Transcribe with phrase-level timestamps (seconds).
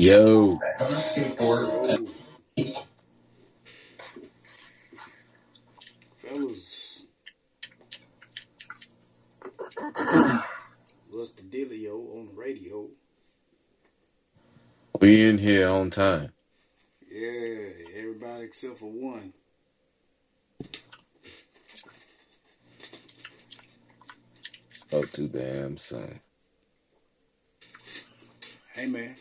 [0.00, 2.06] Yo, Yo,
[6.16, 7.02] fellas,
[11.10, 12.88] what's the dealio on the radio?
[15.02, 16.32] we in here on time.
[17.06, 17.58] Yeah,
[17.98, 19.34] everybody except for one.
[24.70, 26.20] Spoke too damn soon.
[28.74, 29.14] Hey, man,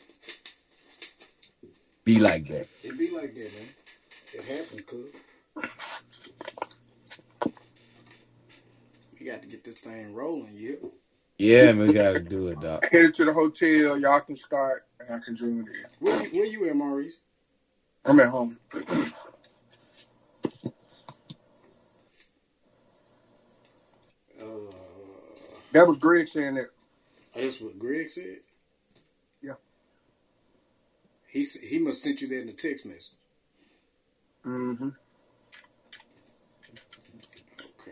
[2.10, 2.68] Be like that.
[2.84, 3.70] it be like that, man.
[4.34, 5.06] It happened, cuz.
[9.20, 10.78] We got to get this thing rolling, yeah.
[11.38, 12.84] Yeah, we gotta do it, doc.
[12.92, 13.96] Headed to the hotel.
[14.00, 15.68] Y'all can start, and I can join in.
[16.00, 17.20] Where, you- where you at, Maurice?
[18.06, 18.58] I'm at home.
[24.42, 24.46] Uh,
[25.74, 26.68] That was Greg saying that.
[27.36, 28.38] oh, that's what Greg said?
[31.32, 33.12] He, he must sent you that in a text message.
[34.46, 34.90] Mm-hmm.
[37.60, 37.92] Okay.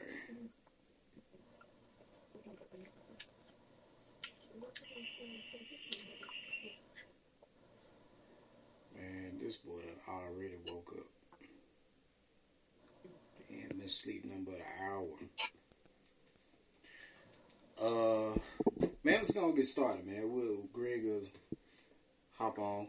[8.95, 11.05] Man, this boy done already woke up.
[13.49, 13.87] And been
[14.27, 15.05] nothing but an hour.
[17.79, 18.33] Uh,
[19.03, 20.23] man, let's gonna get started, man.
[20.33, 21.21] We'll Greg will
[22.39, 22.87] hop on.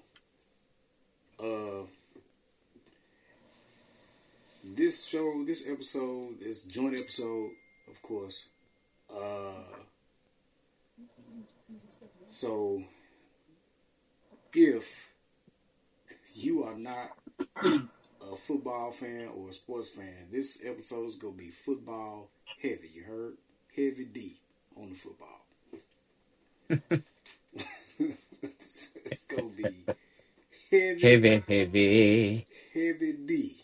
[1.40, 1.86] Uh,
[4.64, 7.50] this show, this episode, this joint episode,
[7.88, 8.46] of course.
[9.10, 9.62] Uh,
[12.28, 12.82] so
[14.54, 15.12] if
[16.34, 17.12] you are not
[17.64, 22.90] a football fan or a sports fan, this episode is gonna be football heavy.
[22.94, 23.34] You heard?
[23.76, 24.36] Heavy D
[24.76, 25.40] on the football.
[29.04, 29.84] it's gonna be
[30.70, 32.46] heavy, Heavy, heavy.
[32.74, 33.56] heavy D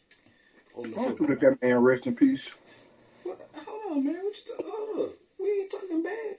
[0.77, 2.55] on the I want to let that man rest in peace.
[3.23, 4.15] What, hold on, man.
[4.23, 4.73] What you talking?
[4.75, 5.15] Hold up.
[5.39, 6.37] We ain't talking bad.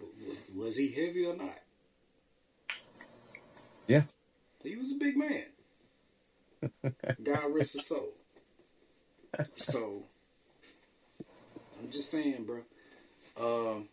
[0.00, 1.58] Was, was he heavy or not?
[3.86, 4.02] Yeah.
[4.62, 5.44] He was a big man.
[7.22, 8.08] God rest his soul.
[9.56, 10.04] So,
[11.78, 12.62] I'm just saying, bro.
[13.40, 13.88] Um,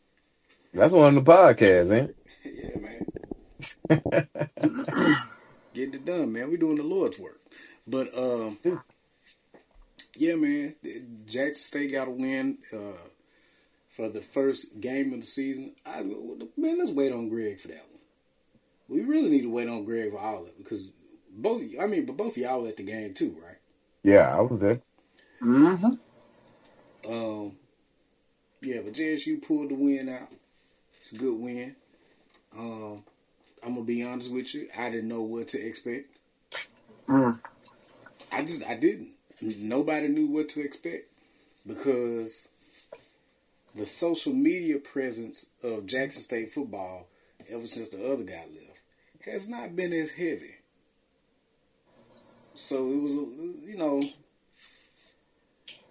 [0.73, 3.05] That's one of the podcasts, ain't yeah, man.
[5.75, 5.79] it?
[5.79, 6.49] Getting it done, man.
[6.49, 7.41] We're doing the Lord's work.
[7.87, 8.57] But um,
[10.17, 10.75] yeah, man.
[11.25, 12.97] Jackson State got a win uh,
[13.89, 15.73] for the first game of the season.
[15.85, 17.99] I man, let's wait on Greg for that one.
[18.87, 20.91] We really need to wait on Greg for all of it because
[21.31, 21.61] both.
[21.79, 23.57] I mean, but both of y'all were at the game too, right?
[24.03, 24.81] Yeah, I was there.
[25.41, 27.11] Mm-hmm.
[27.11, 27.53] Um,
[28.61, 30.29] yeah, but JSU pulled the win out.
[30.99, 31.75] It's a good win.
[32.57, 33.03] Um,
[33.65, 34.69] I'm gonna be honest with you.
[34.77, 36.15] I didn't know what to expect.
[37.07, 37.39] Mm.
[38.31, 39.09] I just I didn't.
[39.41, 41.05] Nobody knew what to expect
[41.65, 42.47] because
[43.73, 47.07] the social media presence of Jackson State football
[47.49, 48.79] ever since the other guy left
[49.25, 50.55] has not been as heavy.
[52.53, 54.01] So it was, you know,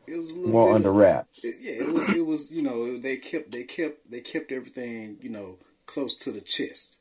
[0.07, 1.45] it was a little More bit under wraps.
[1.45, 5.19] it- yeah, it was, it was, you know, they kept, they kept, they kept everything,
[5.21, 6.97] you know, close to the chest,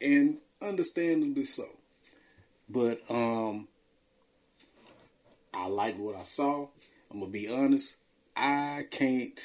[0.00, 1.64] and understandably so.
[2.68, 3.68] But um,
[5.54, 6.68] I like what I saw.
[7.10, 7.96] I'm gonna be honest.
[8.36, 9.40] I can't.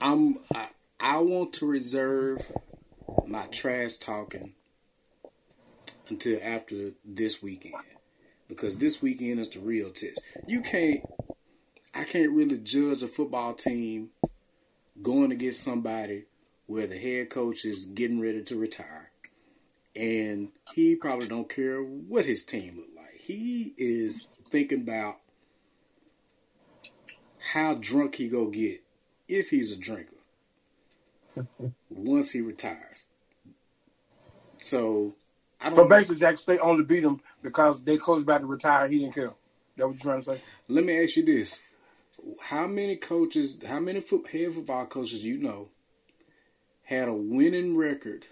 [0.00, 0.38] I'm.
[0.54, 0.68] I,
[1.00, 2.50] I want to reserve
[3.26, 4.54] my trash talking
[6.08, 7.74] until after this weekend
[8.48, 10.22] because this weekend is the real test.
[10.46, 11.00] You can't.
[11.94, 14.10] I can't really judge a football team
[15.02, 16.24] going against somebody
[16.68, 19.10] where the head coach is getting ready to retire,
[19.96, 23.18] and he probably don't care what his team look like.
[23.18, 25.16] He is thinking about
[27.52, 28.82] how drunk he go get
[29.28, 30.16] if he's a drinker
[31.90, 33.06] once he retires.
[34.60, 35.14] So
[35.60, 35.88] I So don't.
[35.88, 38.88] basically, Jack State only beat him because they close about to retire.
[38.88, 39.32] He didn't care.
[39.78, 40.42] That what you trying to say?
[40.68, 41.60] Let me ask you this:
[42.42, 45.68] How many coaches, how many foot, head football coaches you know
[46.88, 48.24] had a winning record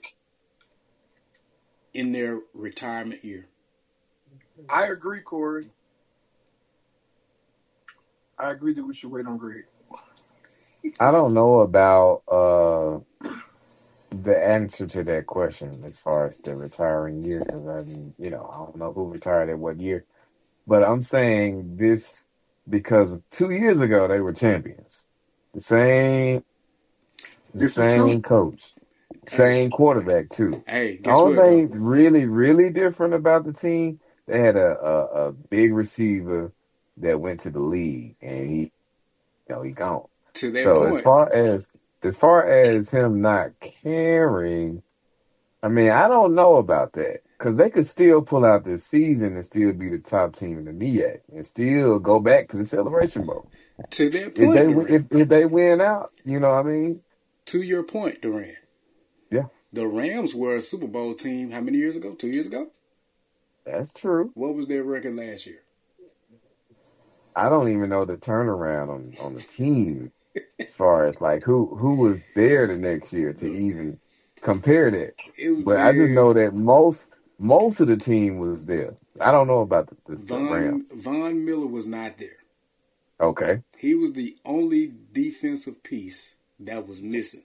[1.93, 3.47] in their retirement year?
[4.71, 5.69] I agree, Corey.
[8.39, 9.65] I agree that we should wait on Greg.
[10.99, 13.01] I don't know about uh
[14.11, 18.31] the answer to that question as far as the retiring year because I, mean, you
[18.31, 20.07] know, I don't know who retired at what year,
[20.67, 22.25] but I'm saying this
[22.67, 25.09] because two years ago they were champions.
[25.53, 26.45] The same,
[27.57, 28.15] the This is true.
[28.15, 28.75] same coach.
[29.27, 30.65] Same quarterback too.
[30.67, 31.43] Hey, The guess only what?
[31.43, 36.53] thing really, really different about the team, they had a, a, a big receiver
[36.99, 38.71] that went to the league, and he, you
[39.51, 40.07] know, he gone.
[40.35, 41.71] To that So as far as
[42.03, 44.83] as far as him not caring,
[45.63, 49.37] I mean, I don't know about that because they could still pull out this season
[49.37, 52.67] and still be the top team in the MEAC and still go back to the
[52.67, 53.51] Celebration Bowl.
[53.91, 57.03] to that If they if, if they win out, you know what I mean?
[57.47, 58.57] To your point, Durant.
[59.31, 59.47] Yeah.
[59.73, 62.15] The Rams were a Super Bowl team how many years ago?
[62.15, 62.69] Two years ago?
[63.65, 64.31] That's true.
[64.35, 65.63] What was their record last year?
[67.35, 70.13] I don't even know the turnaround on on the team
[70.59, 73.99] as far as like who who was there the next year to even
[74.41, 75.15] compare that.
[75.65, 78.95] But I just know that most most of the team was there.
[79.21, 80.91] I don't know about the, the, the Von Rams.
[80.95, 82.39] Von Miller was not there.
[83.21, 83.63] Okay.
[83.77, 87.43] He was the only defensive piece that was missing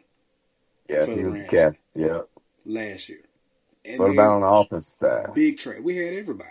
[0.90, 1.52] Yeah, he was Rams.
[1.96, 2.22] Yeah.
[2.66, 3.22] last year.
[3.86, 5.34] And What about on the offensive side?
[5.34, 5.84] big trade.
[5.84, 6.50] We had everybody.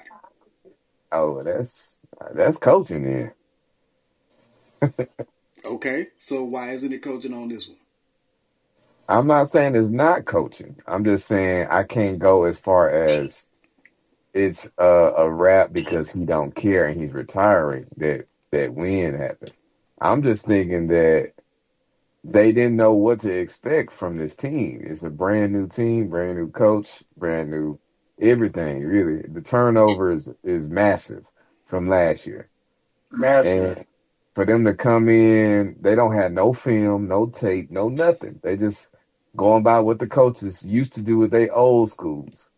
[1.12, 2.00] Oh, that's
[2.34, 3.32] that's coaching then.
[5.64, 7.78] Okay, so why isn't it coaching on this one?
[9.08, 10.76] I'm not saying it's not coaching.
[10.86, 13.46] I'm just saying I can't go as far as
[14.34, 19.52] it's a, a rap because he don't care and he's retiring that that win happened.
[20.00, 21.32] I'm just thinking that
[22.24, 24.82] they didn't know what to expect from this team.
[24.84, 27.78] It's a brand new team, brand new coach, brand new
[28.20, 28.84] everything.
[28.84, 31.24] Really, the turnover is is massive
[31.66, 32.50] from last year,
[33.12, 33.78] Massive.
[33.78, 33.86] and
[34.34, 38.40] for them to come in, they don't have no film, no tape, no nothing.
[38.42, 38.94] They just
[39.36, 42.48] going by what the coaches used to do with their old schools.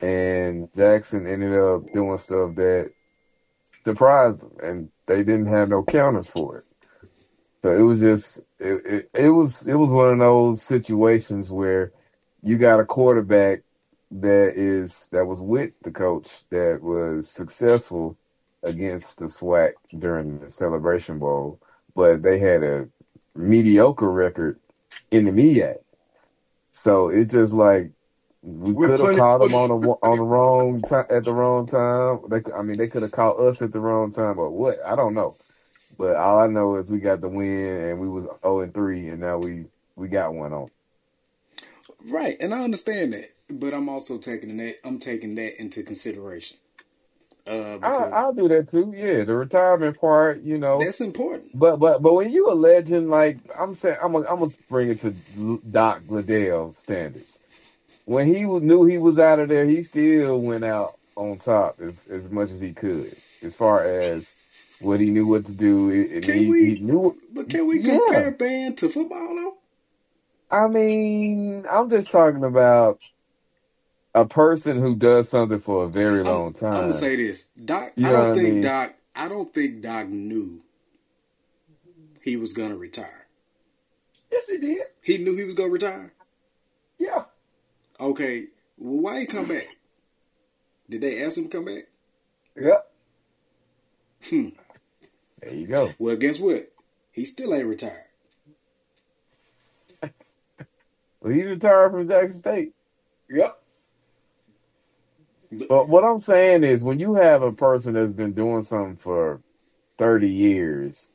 [0.00, 2.92] And Jackson ended up doing stuff that
[3.84, 6.66] surprised them, and they didn't have no counters for it.
[7.62, 11.92] So it was just it, it, it was it was one of those situations where
[12.42, 13.62] you got a quarterback
[14.10, 18.16] that is that was with the coach that was successful
[18.62, 21.60] against the SWAC during the Celebration Bowl,
[21.94, 22.88] but they had a
[23.34, 24.58] mediocre record
[25.10, 25.76] in the MEAC.
[26.72, 27.90] So it's just like
[28.42, 32.20] we could have caught them on the on the wrong time at the wrong time.
[32.30, 34.78] They, I mean, they could have caught us at the wrong time, but what?
[34.86, 35.36] I don't know.
[35.98, 39.08] But all I know is we got the win, and we was zero and three,
[39.08, 39.66] and now we
[39.96, 40.70] we got one on.
[42.06, 46.56] Right, and I understand that, but I'm also taking that I'm taking that into consideration.
[47.48, 48.92] Uh, I, I'll do that too.
[48.94, 50.78] Yeah, the retirement part, you know.
[50.78, 51.58] that's important.
[51.58, 54.90] But but but when you a legend, like I'm saying, I'm gonna I'm gonna bring
[54.90, 57.40] it to Doc Little standards.
[58.04, 61.98] When he knew he was out of there, he still went out on top as
[62.08, 64.32] as much as he could, as far as
[64.80, 65.90] what he knew what to do.
[65.90, 66.74] And Can he, he we?
[66.76, 67.16] knew.
[67.32, 69.54] But can we Yeah, compare band to football though?
[70.50, 73.00] I mean, I'm just talking about
[74.14, 77.92] a person who does something for a very I'm long I'm gonna say this, Doc.
[77.96, 78.62] You I don't what I think mean?
[78.62, 78.94] Doc.
[79.16, 80.62] I don't think Doc knew
[82.22, 83.26] he was gonna retire.
[84.32, 84.82] Yes, he did.
[85.02, 86.12] He knew he was gonna retire.
[86.98, 87.24] Yeah.
[88.00, 88.46] Okay,
[88.78, 89.68] well, why he come back?
[90.90, 91.84] Did they ask him to come back?
[92.56, 92.92] Yep.
[94.28, 94.48] Hmm.
[95.40, 95.92] There you go.
[95.98, 96.70] Well, guess what?
[97.12, 98.04] He still ain't retired.
[101.20, 102.74] Well, he's retired from Jackson State.
[103.28, 103.60] Yep.
[105.68, 109.42] But what I'm saying is, when you have a person that's been doing something for
[109.98, 111.10] 30 years,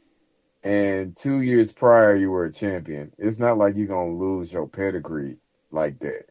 [0.63, 4.68] and two years prior you were a champion, it's not like you're gonna lose your
[4.68, 5.38] pedigree
[5.72, 6.30] like that.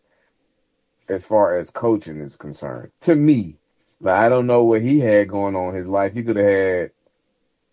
[1.08, 3.56] As far as coaching is concerned, to me,
[4.00, 6.12] like I don't know what he had going on in his life.
[6.14, 6.90] He could have had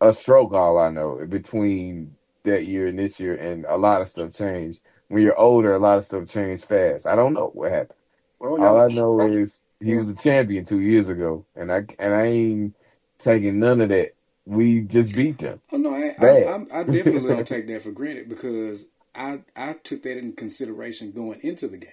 [0.02, 0.54] a stroke.
[0.54, 2.16] All I know between
[2.46, 4.82] that year and this year, and a lot of stuff changed.
[5.10, 7.08] When you're older, a lot of stuff changed fast.
[7.08, 8.00] I don't know what happened.
[8.58, 8.80] Well, All.
[8.80, 12.76] I know is he was a champion two years ago, and I and I ain't
[13.20, 14.12] taking none of that.
[14.46, 16.32] We just beat them oh no, I, I.
[16.52, 21.14] I'm- I definitely don't take that for granted because I I took that in consideration
[21.14, 21.92] going into the game.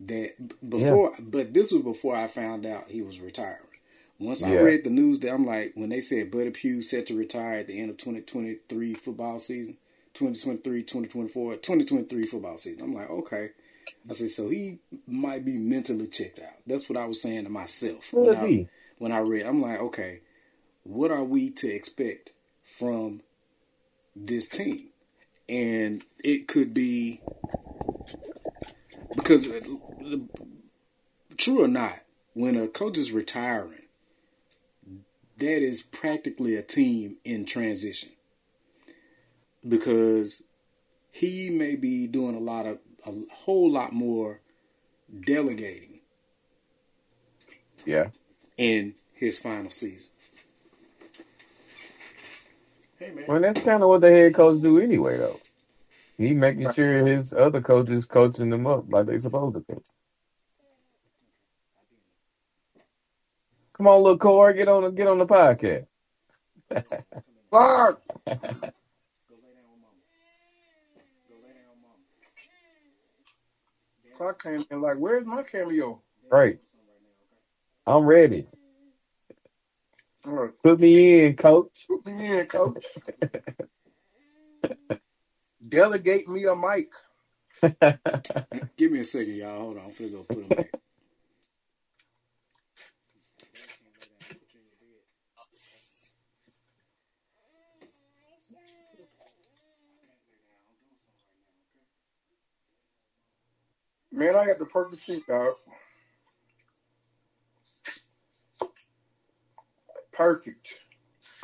[0.00, 3.67] That b- yeah, before, but this was before I found out he was retiring.
[4.20, 7.16] Once I read the news, that I'm like, when they said Buddy Pough set to
[7.16, 9.76] retire at the end of 2023 football season,
[10.14, 13.50] 2023, 2024, 2023 football season, I'm like, okay.
[14.10, 16.54] I said, so he might be mentally checked out.
[16.66, 19.46] That's what I was saying to myself when I when I read.
[19.46, 20.20] I'm like, okay,
[20.82, 22.32] what are we to expect
[22.62, 23.22] from
[24.14, 24.88] this team?
[25.48, 27.20] And it could be
[29.16, 29.60] because uh,
[31.36, 32.00] true or not,
[32.34, 33.77] when a coach is retiring,
[35.38, 38.10] that is practically a team in transition
[39.66, 40.42] because
[41.12, 44.40] he may be doing a lot of a whole lot more
[45.20, 46.00] delegating
[47.86, 48.08] Yeah.
[48.56, 50.10] in his final season.
[52.98, 53.24] Hey man.
[53.28, 55.40] Well, that's kind of what the head coach do anyway, though.
[56.18, 59.84] He making sure his other coaches coaching them up like they supposed to coach.
[63.78, 65.86] Come on, little Corey, get on the get on the podcast.
[67.50, 68.50] Clark, Go lay down
[69.70, 69.94] with mama.
[71.28, 72.02] Go lay down with mama.
[74.16, 76.02] Clark came in like, where's my cameo?
[76.30, 76.58] Right,
[77.86, 78.46] I'm ready.
[80.26, 81.86] Look, Put me in, coach.
[81.86, 82.84] put me in, coach.
[85.68, 86.90] Delegate me a mic.
[88.76, 89.60] Give me a second, y'all.
[89.60, 89.84] Hold on.
[89.84, 90.64] I'm finna go put him
[104.18, 105.54] Man, I got the perfect seat, dog.
[110.12, 110.74] Perfect.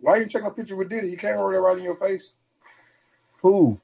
[0.00, 1.08] Why you taking a picture with Diddy?
[1.08, 2.34] He came over there right in your face.
[3.40, 3.80] Who?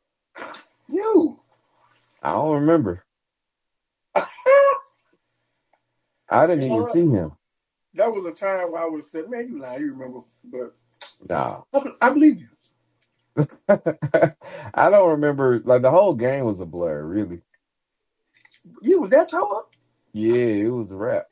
[0.90, 1.40] You.
[2.23, 3.02] I don't remember.
[4.14, 4.26] I
[6.46, 7.32] didn't You even see him.
[7.94, 10.20] That was a time where I would have said, man, you lie, you remember.
[10.44, 10.75] But
[11.26, 11.62] Nah.
[11.73, 12.49] I, I believe you.
[13.69, 15.61] I don't remember.
[15.64, 17.43] Like the whole game was a blur, really.
[18.83, 19.71] You was that tall?
[20.12, 20.35] Yeah,
[20.66, 21.26] it was a wrap.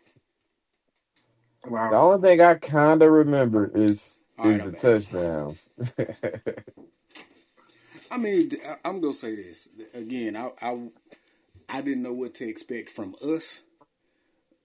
[1.66, 1.90] Wow.
[1.90, 5.70] The only thing I kind of remember is All right, is I'm the touchdowns.
[8.10, 8.50] I mean,
[8.84, 10.36] I'm gonna say this again.
[10.36, 10.88] I, I
[11.68, 13.62] I didn't know what to expect from us.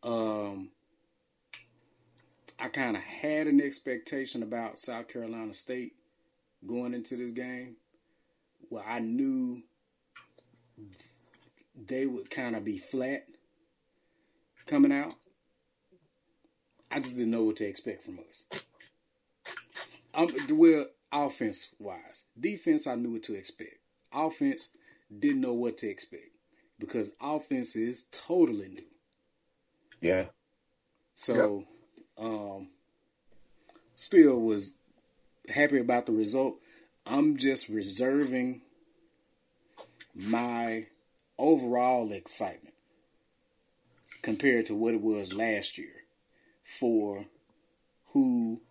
[0.03, 0.71] Um,
[2.59, 5.93] I kind of had an expectation about South Carolina State
[6.65, 7.75] going into this game.
[8.69, 9.63] Well, I knew
[11.87, 13.25] they would kind of be flat
[14.65, 15.15] coming out.
[16.91, 18.43] I just didn't know what to expect from us.
[20.13, 23.77] Um, well, offense wise, defense I knew what to expect.
[24.11, 24.69] Offense
[25.17, 26.29] didn't know what to expect
[26.79, 28.83] because offense is totally new.
[30.01, 30.25] yeah.
[31.13, 31.65] So,
[32.17, 32.69] um,
[33.95, 34.73] still was
[35.49, 36.55] happy about the result.
[37.05, 38.61] I'm just reserving
[40.15, 40.87] my
[41.37, 42.75] overall excitement
[44.23, 46.03] compared to what it was last year
[46.79, 47.25] for
[48.13, 48.61] who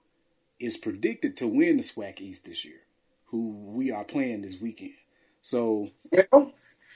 [0.61, 2.81] is predicted to win the SWAC East this year,
[3.27, 4.95] who we are playing this weekend.
[5.43, 6.23] So Yeah.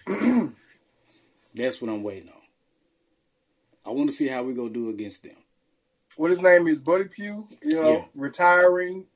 [1.55, 2.35] that's what I'm waiting on.
[3.87, 5.37] I want to see how we go do against them.
[6.17, 8.05] what his name is, Buddy Pough, you know, Yeah.
[8.15, 9.07] retiring.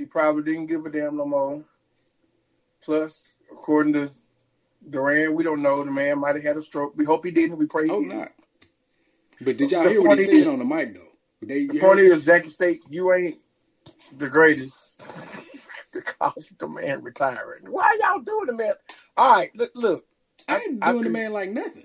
[0.00, 1.62] He probably didn't give a damn no more.
[2.82, 4.10] Plus, according to
[4.88, 5.84] Duran, we don't know.
[5.84, 6.94] The man might have had a stroke.
[6.96, 7.58] We hope he didn't.
[7.58, 8.16] We pray he Oh, didn't.
[8.18, 8.32] not.
[9.42, 11.06] But did y'all The hear what he said on the mic though?
[11.42, 13.36] They, The point is, Jackie State, you ain't
[14.16, 15.02] the greatest
[15.92, 17.70] because the man retiring.
[17.70, 18.72] Why y'all doing the man?
[19.18, 20.06] All right, look, look.
[20.48, 21.84] I ain't I doing the could- man like nothing.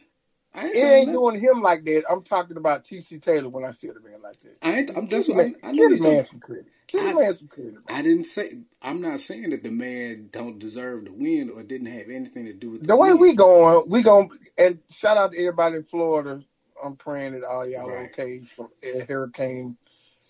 [0.53, 2.03] I ain't ain't doing him like that.
[2.09, 3.19] I'm talking about T.C.
[3.19, 4.57] Taylor when I see the man like that.
[4.61, 4.91] I ain't.
[4.95, 5.89] I'm, that's what I, I know.
[5.89, 6.67] give the man some credit.
[6.87, 7.75] Give the I- man some credit.
[7.87, 8.57] I didn't say.
[8.81, 12.53] I'm not saying that the man don't deserve to win or didn't have anything to
[12.53, 13.21] do with the, The way win.
[13.21, 16.43] we going, we going and shout out to everybody in Florida.
[16.83, 19.77] I'm praying that all y'all are okay from a hurricane.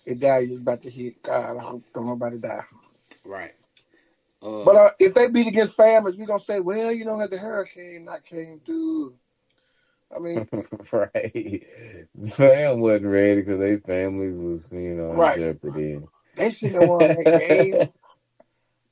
[0.08, 1.22] Idalia is about to hit.
[1.22, 2.64] God, I hope don't nobody die.
[3.24, 3.52] right.
[4.42, 7.30] Uh, But uh, if they beat against families, we're gonna say, well, you know, that
[7.30, 9.14] the hurricane not came through.
[10.14, 10.48] I mean,
[10.92, 11.66] right.
[12.30, 15.36] Fam wasn't ready because their families was, you know, in Right.
[15.36, 16.00] jeopardy.
[16.36, 17.88] They shouldn't have won that game.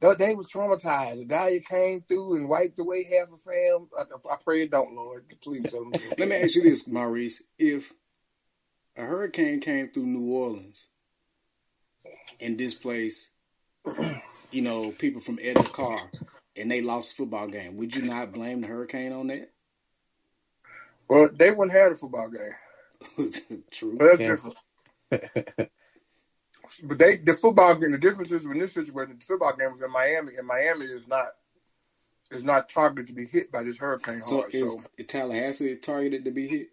[0.00, 1.22] They, they was traumatized.
[1.22, 3.88] Idalia came through and wiped away half a fam.
[3.96, 5.24] I, I pray it don't, Lord.
[5.42, 6.18] Please let them do it.
[6.18, 7.92] let me ask you this, Maurice: If
[8.96, 10.88] a hurricane came through New Orleans
[12.40, 13.30] and displaced,
[14.50, 16.10] you know, people from Edna Karr,
[16.56, 19.50] and they lost the football game, would you not blame the hurricane on that?
[21.08, 23.62] Well, they wouldn't have a football game.
[23.70, 23.96] True.
[23.98, 24.42] But that's
[25.10, 25.70] different.
[26.84, 27.92] But they the football game.
[27.92, 31.06] The difference is in this situation, the football game was in Miami, and Miami is
[31.08, 31.28] not
[32.30, 34.54] is not targeted to be hit by this hurricane So hard.
[34.54, 36.68] is So, Tallahassee targeted to be hit?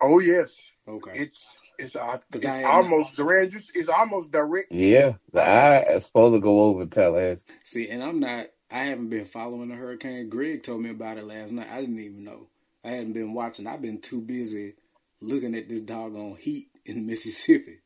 [0.00, 1.12] oh yes, Okay.
[1.14, 4.72] it's it's uh, 'Cause it's almost Duran just it's almost direct.
[4.72, 5.14] yeah.
[5.32, 7.44] The eye is supposed to go over Tallahassee.
[7.64, 8.46] See, and I'm not.
[8.72, 10.28] I haven't been following the hurricane.
[10.28, 11.68] Greg told me about it last night.
[11.70, 12.48] I didn't even know.
[12.84, 13.66] I hadn't been watching.
[13.66, 14.74] I've been too busy
[15.20, 17.80] looking at this doggone heat in Mississippi.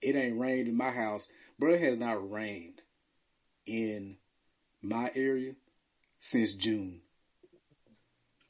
[0.00, 1.28] It ain't rained in my house,
[1.58, 1.74] bro.
[1.74, 2.82] It has not rained
[3.66, 4.16] in
[4.82, 5.54] my area
[6.20, 7.00] since June.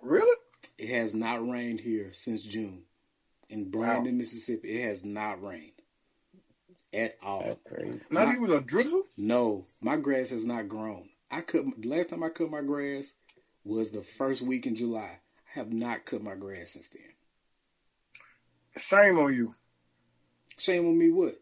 [0.00, 0.36] Really?
[0.78, 2.82] It has not rained here since June.
[3.48, 5.72] In Brandon, Mississippi, it has not rained
[6.92, 7.42] at all.
[7.42, 8.00] That's crazy.
[8.10, 9.04] Not Not- even a drizzle?
[9.16, 11.08] No, my grass has not grown.
[11.30, 13.14] I cut last time I cut my grass
[13.64, 15.18] was the first week in July.
[15.20, 17.02] I have not cut my grass since then.
[18.76, 19.54] Shame on you.
[20.58, 21.10] Shame with me.
[21.10, 21.40] What?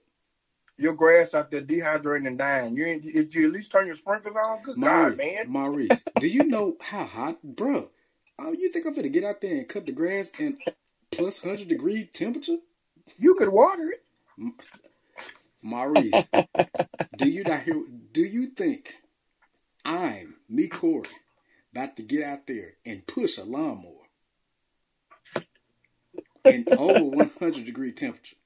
[0.79, 2.77] Your grass out there dehydrating and dying.
[2.77, 4.63] You ain't if you at least turn your sprinklers on?
[4.63, 5.51] Good God, Maurice, man.
[5.51, 7.89] Maurice, do you know how hot, bro?
[8.39, 10.59] Oh, you think I'm gonna get out there and cut the grass in
[11.11, 12.59] plus hundred degree temperature?
[13.19, 14.53] You could water it.
[15.63, 16.29] Maurice,
[17.15, 17.83] do you not hear?
[18.13, 18.97] Do you think
[19.85, 21.09] I'm me, Corey,
[21.73, 23.93] about to get out there and push a lawnmower
[26.47, 28.37] in over 100 degree temperature?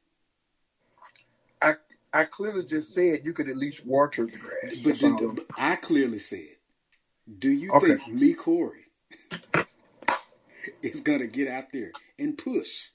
[2.12, 4.82] I I clearly just said you could at least water the grass.
[4.84, 6.56] But, did, um, but I clearly said,
[7.38, 7.96] do you Okay.
[7.96, 8.86] think me, Corey,
[10.82, 12.88] is gonna get out there and push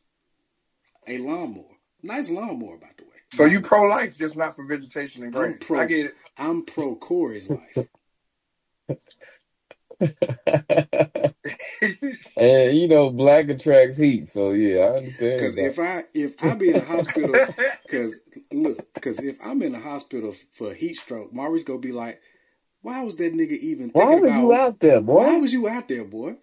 [1.08, 1.78] a lawnmower?
[2.04, 3.10] Nice lawnmower, by the way.
[3.32, 5.60] So you pro life, just not for vegetation and grass.
[5.62, 5.82] pro.
[5.82, 6.14] I get it.
[6.38, 7.88] I'm pro Corey's life.
[12.38, 15.40] and you know, black attracts heat, so yeah, I understand.
[15.40, 17.34] Because if I if I be in a hospital,
[17.86, 18.16] because
[18.52, 22.22] look, because if I'm in a hospital for heat stroke, Maurice gonna be like,
[22.82, 24.42] "Why was that nigga even thinking why was about?
[24.42, 25.24] you out there, boy?
[25.24, 26.36] Why was you out there, boy?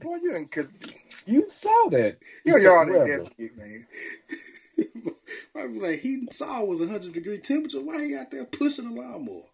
[0.00, 0.66] Boy, you ain't cause
[1.26, 2.18] you saw that.
[2.44, 3.24] your yard ain't Whatever.
[3.24, 3.86] that big, man.
[5.56, 7.80] I was like, he saw it was 100 degree temperature.
[7.80, 9.44] Why he out there pushing a lawnmower?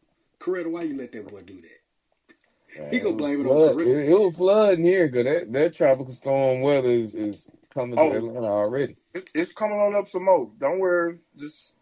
[0.40, 1.87] Coretta, why you let that boy do that?
[2.90, 3.76] He gonna blame it on flood.
[3.76, 3.86] Coretta.
[3.86, 8.10] It, it was flooding here because that, that tropical storm weather is, is coming Oh.
[8.10, 8.96] to Atlanta already.
[9.14, 10.50] It, it's coming on up some more.
[10.58, 11.18] Don't worry.
[11.36, 11.74] Just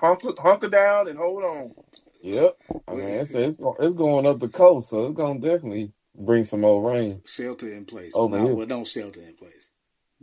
[0.00, 1.74] hunker, hunker down and hold on.
[2.22, 2.56] Yep.
[2.88, 6.44] I mean, it's, it's, it's going up the coast, so it's going to definitely bring
[6.44, 7.22] some more rain.
[7.26, 8.12] Shelter in place.
[8.14, 8.54] Oh, no, here.
[8.54, 9.70] well, don't shelter in place.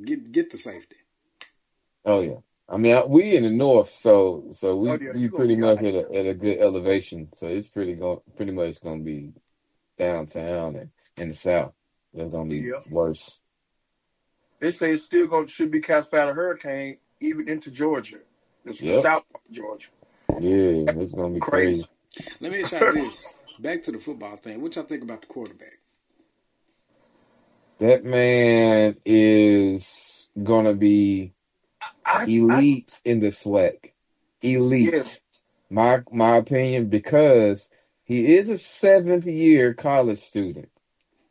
[0.03, 0.97] Get get to safety.
[2.06, 2.36] Oh, yeah.
[2.69, 5.56] I mean, I, we in the north, so so we Oh, yeah, we you pretty
[5.56, 7.30] much at a, at a good elevation.
[7.34, 9.34] So it's pretty go, pretty much going to be
[9.97, 11.73] downtown and in the south.
[12.13, 12.81] That's going to be Yeah.
[12.86, 13.41] worse.
[14.60, 18.17] They say it's still gonna should be classified a hurricane even into Georgia.
[18.65, 18.95] It's the Yep.
[18.95, 19.89] south part of Georgia.
[20.39, 21.86] Yeah, it's going to be Crazy.
[21.86, 21.89] crazy.
[22.41, 23.36] Let me ask y'all this.
[23.60, 24.62] Back to the football thing.
[24.62, 25.79] What y'all think about the quarterback?
[27.79, 31.33] That man is going to be
[32.05, 33.93] I, I, elite in the SWAC.
[34.43, 34.93] Elite.
[34.93, 35.21] yes.
[35.69, 37.69] My my opinion, because
[38.08, 40.70] he is a seventh year college student.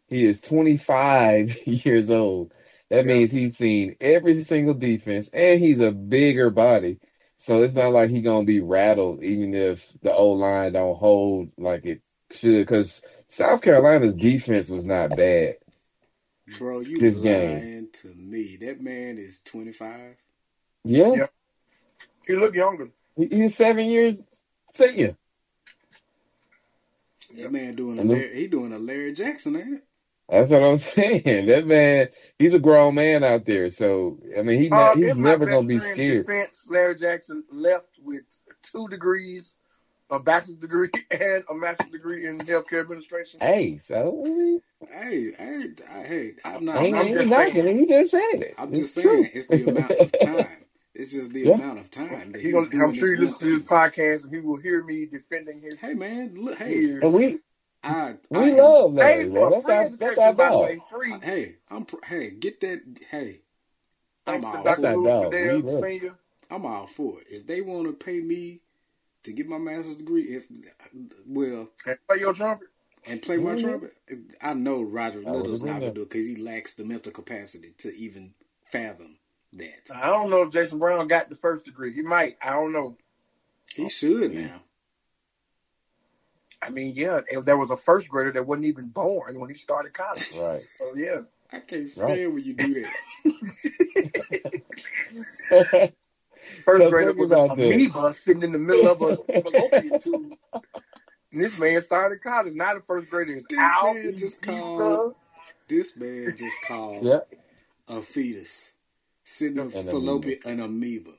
[0.08, 2.52] He is 25 years old.
[2.90, 3.14] That Yeah.
[3.14, 7.00] means he's seen every single defense, and he's a bigger body.
[7.38, 11.50] So it's not like he's gonna be rattled, even if the old line don't hold
[11.58, 12.60] like it should.
[12.66, 15.56] Because South Carolina's defense was not bad.
[16.48, 17.70] Bro, you This lying game.
[18.02, 18.56] to me.
[18.60, 20.16] That man is 25.
[20.84, 21.26] Yeah, Yeah.
[22.26, 22.88] He look younger.
[23.16, 24.22] he's seven years
[24.74, 25.16] senior.
[27.36, 29.84] That man doing a Larry, he doing a Larry Jackson, ain't it?
[30.28, 31.46] That's what I'm saying.
[31.46, 33.70] That man, he's a grown man out there.
[33.70, 36.26] So I mean, he Uh, not, he's never best gonna be scared.
[36.26, 38.22] defense, Larry Jackson left with
[38.72, 39.56] two degrees,
[40.10, 43.40] a bachelor's degree and a master's degree in healthcare administration.
[43.40, 46.78] Hey, so I mean, Hey, hey, I, hey, I'm not.
[46.78, 47.78] ain't, I'm I'm, ain't just knocking saying.
[47.78, 48.54] He just said it.
[48.58, 49.22] I'm It's just true.
[49.22, 50.48] saying it's the amount of time.
[50.98, 51.54] It's just the Yeah.
[51.54, 53.62] amount of time that He he's gonna, doing I'm sure he this listens to this
[53.64, 57.02] podcast and he will hear me defending his Hey man, look, hey, years.
[57.02, 57.38] And we
[57.84, 59.50] I, I we am, love Larry, Paid bro.
[59.50, 60.62] for That's free our that's our education, dog.
[60.64, 61.14] way, free.
[61.22, 62.80] hey, I'm, pr- hey, get that,
[63.10, 63.42] hey,
[64.26, 64.86] I'm Thanks to all That's Dr.
[64.88, 65.10] our for it.
[65.10, 65.32] Dog.
[65.32, 65.80] Fidel love.
[65.82, 66.14] Senior.
[66.50, 67.26] I'm all for it.
[67.30, 68.60] If they want to pay me
[69.24, 70.48] to get my master's degree, if
[71.26, 72.68] well, And play your trumpet.
[73.08, 73.60] and play my Mhm.
[73.60, 73.96] trumpet,
[74.40, 77.94] I know Roger Little's not gonna do it because he lacks the mental capacity to
[77.96, 78.34] even
[78.70, 79.15] fathom
[79.58, 79.94] that.
[79.94, 81.92] I don't know if Jason Brown got the first degree.
[81.92, 82.36] He might.
[82.44, 82.96] I don't know.
[83.74, 84.62] He should now.
[86.62, 89.56] I mean, yeah, if there was a first grader that wasn't even born when he
[89.56, 90.30] started college.
[90.40, 90.62] Right.
[90.80, 91.20] Oh yeah.
[91.52, 92.32] I can't stand Right.
[92.32, 92.92] when you do that.
[96.64, 97.76] First so grader was an about this.
[97.76, 100.32] amoeba sitting in the middle of a fallopian tube.
[101.32, 102.54] And this man started college.
[102.54, 103.94] Now the first grader is This out.
[103.94, 105.14] man just called.
[105.68, 107.18] This man just called Yeah.
[107.88, 108.72] a fetus
[109.26, 111.12] sitting in An fallopian an amoeba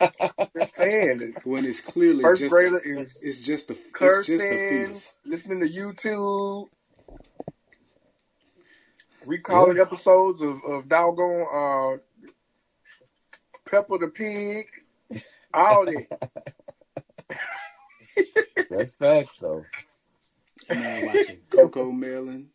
[0.56, 1.18] just saying.
[1.18, 4.58] that when it's clearly First just grader a, is it's just a it's just a
[4.58, 5.14] fetus.
[5.26, 6.68] listening to YouTube,
[9.48, 9.66] Yeah.
[9.66, 11.98] recalling episodes of, of doggone uh,
[13.70, 14.66] Peppa the Pig,
[15.54, 16.06] all that.
[18.70, 19.68] That's facts though.
[20.68, 22.46] You mind watching Cocomelon?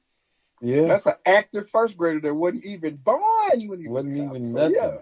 [0.62, 3.22] Yeah, That's an active first grader that wasn't even born
[3.67, 4.74] when he Wasn't was even nothing.
[4.74, 5.00] yeah,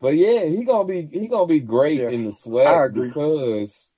[0.00, 2.32] but yeah, he gonna be he gonna be great Yeah, in the
[2.86, 3.08] agree.
[3.08, 3.92] because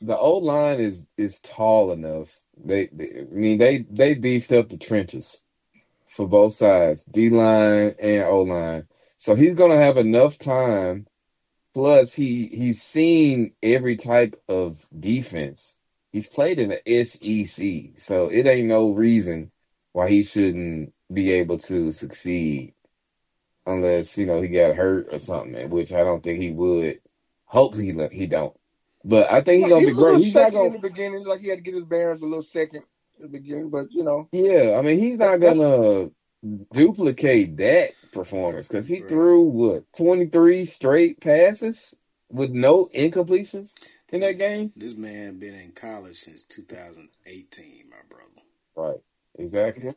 [0.00, 2.42] the old line is is tall enough.
[2.56, 5.42] They, they I mean they they beefed up the trenches
[6.08, 8.88] for both sides, D line and O line.
[9.18, 11.06] So he's gonna have enough time.
[11.74, 15.79] Plus, he he's seen every type of defense.
[16.12, 19.52] He's played in the SEC, so it ain't no reason
[19.92, 22.74] why he shouldn't be able to succeed
[23.66, 27.00] unless you know he got hurt or something, which I don't think he would.
[27.46, 28.54] Hopefully, he he don't.
[29.04, 30.20] But I think he's gonna he be was a little great.
[30.20, 30.74] He's not in gonna.
[30.74, 32.84] the beginning, like he had to get his bearings a little second
[33.18, 36.10] in the beginning, but you know, Yeah, I mean he's not gonna
[36.72, 39.08] duplicate that performance because he Right.
[39.08, 41.96] threw what twenty three straight passes
[42.30, 43.74] with no incompletions
[44.12, 44.72] in that game.
[44.76, 48.42] this man been in college since 2018, my brother.
[48.76, 49.00] Right.
[49.38, 49.92] Exactly.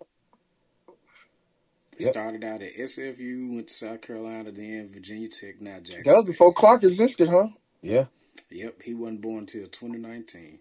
[1.97, 2.13] He Yep.
[2.13, 6.26] started out at SFU, went to South Carolina, then Virginia Tech, now Jackson That was
[6.26, 7.47] before Clark existed, huh?
[7.82, 8.06] Yeah.
[8.52, 10.60] Yep, he wasn't born until 2019.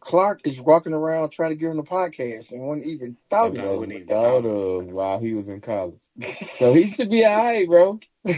[0.00, 3.52] Clark is walking around trying to get on the podcast and wasn't even I thought
[3.54, 3.64] He of.
[3.64, 4.46] wasn't wasn't even thought thought of.
[4.46, 6.00] of while he was in college.
[6.50, 8.00] So he should be all right, bro.
[8.26, 8.34] he,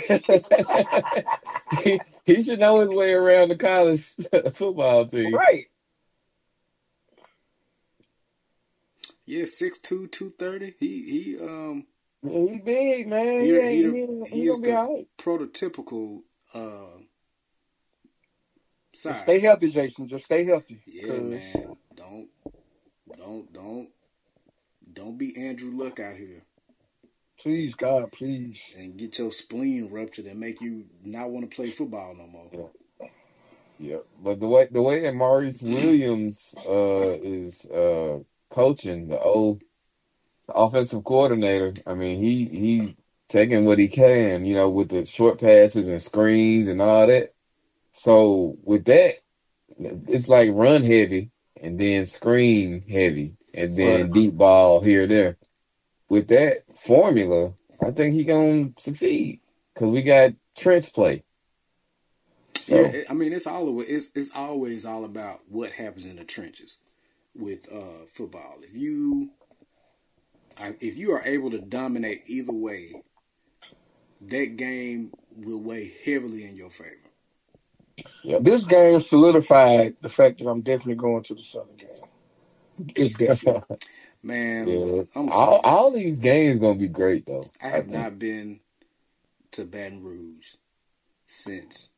[2.26, 4.02] he should know his way around the college
[4.54, 5.32] football team.
[5.32, 5.66] Right.
[9.26, 10.74] Yeah, 6'2", 230.
[10.78, 11.02] He
[11.36, 11.86] he um
[12.22, 13.40] Yeah, he big, man.
[13.40, 15.08] he He he he, he is gonna be the right.
[15.18, 16.22] prototypical
[16.54, 16.98] uh
[18.94, 20.08] Just stay healthy, Jason.
[20.08, 20.82] Just stay healthy.
[20.86, 21.76] Yeah, man.
[21.96, 22.28] Don't
[23.16, 23.88] don't don't
[24.92, 26.42] don't be Andrew Luck out here
[27.40, 28.75] please, God, please.
[28.79, 32.51] and get your spleen ruptured and make you not want to play football no more.
[32.53, 33.09] Yeah.
[33.79, 33.99] Yeah.
[34.22, 38.20] But the way the way that Maurice Williams uh is uh
[38.51, 39.62] coaching the old
[40.49, 42.96] offensive coordinator, I mean he he
[43.29, 47.35] taking what he can, you know, with the short passes and screens and all that.
[47.92, 49.14] So with that,
[49.79, 55.37] it's like run heavy and then screen heavy and then deep ball here and there.
[56.09, 59.40] With that formula, I think he gonna succeed
[59.75, 61.25] because we got trench play.
[62.66, 66.16] Yeah, So it, I mean it's all it's it's always all about what happens in
[66.16, 66.79] the trenches
[67.35, 68.57] with uh football.
[68.62, 69.31] If you
[70.81, 73.03] if you are able to dominate either way,
[74.21, 76.97] that game will weigh heavily in your favor.
[78.23, 78.42] yep.
[78.42, 81.88] This game solidified the fact that I'm definitely going to the Southern game.
[82.95, 83.77] It's definitely.
[84.26, 87.46] Man, yeah, all all these games gonna be great though.
[87.62, 87.94] I I have think.
[87.94, 88.58] not been
[89.52, 90.46] to Baton Rouge
[91.28, 91.90] since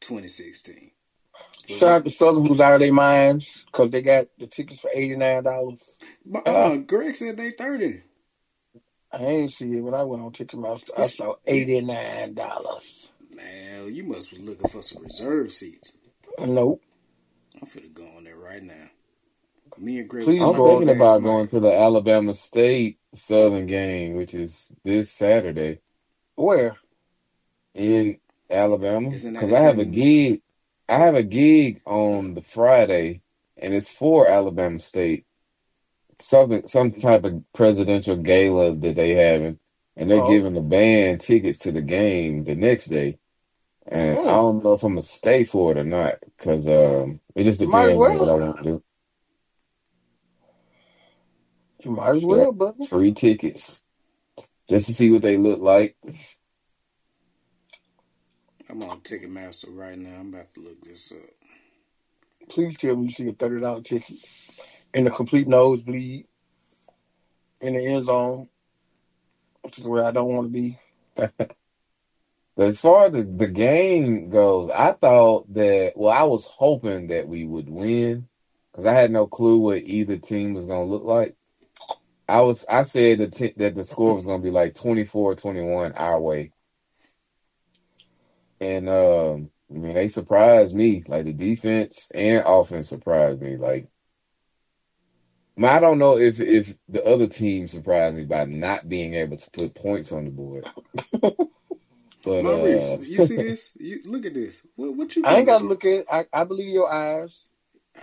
[0.00, 0.90] 2016.
[1.68, 1.92] Was Shout it?
[1.92, 5.14] out to Southern who's out of their minds because they got the tickets for eighty
[5.14, 5.98] nine dollars.
[6.34, 8.02] Uh, uh, Greg said they 30.
[9.12, 10.90] I ain't see it when I went on Ticketmaster.
[10.96, 13.12] I saw eighty nine dollars.
[13.30, 15.92] man, you must be looking for some reserve seats.
[16.40, 16.82] Nope.
[17.62, 18.88] I'm finna go on there right now.
[19.78, 20.98] Me and Greg was Please talking I'm go about on thinking that there.
[20.98, 25.80] last about going to the Alabama State Southern game, which is this Saturday
[26.36, 26.76] Where?
[27.74, 30.42] in Alabama, because I have a gig.
[30.88, 33.22] I have a gig on the Friday,
[33.56, 35.26] and it's for Alabama State.
[36.20, 39.58] Something, some type of presidential gala that they having,
[39.96, 40.22] and they're Oh.
[40.22, 43.18] giving the band tickets to the game the next day.
[43.86, 44.36] And I Mm.
[44.36, 47.68] don't know if I'm gonna stay for it or not, because um, it just You
[47.68, 48.84] might as depends on what I want to do.
[51.88, 52.84] You might as well, brother.
[52.84, 53.82] free tickets
[54.68, 55.96] just to see what they look like.
[58.68, 60.20] I'm on Ticketmaster right now.
[60.20, 62.50] I'm about to look this up.
[62.50, 64.18] Please tell me you see a thirty dollar ticket
[64.92, 66.26] in a complete nosebleed
[67.62, 68.50] in the end zone,
[69.62, 70.78] which is where I don't want to be.
[72.58, 77.28] As far as the, the game goes, I thought that, well, I was hoping that
[77.28, 78.28] we would win
[78.72, 81.37] because I had no clue what either team was going to look like.
[82.28, 85.36] I was, I said that, t- that the score was going to be like 24
[85.36, 86.52] 21 our way.
[88.60, 91.04] And, um, I mean, they surprised me.
[91.06, 93.56] Like the defense and offense surprised me.
[93.56, 93.88] Like,
[95.56, 99.14] I mean, I don't know if, if the other team surprised me by not being
[99.14, 100.64] able to put points on the board.
[102.24, 103.70] But, Maurice, uh, you see this?
[103.78, 104.66] You look at this.
[104.76, 106.06] What what you I ain't got to look at it.
[106.10, 107.48] I, I believe your eyes.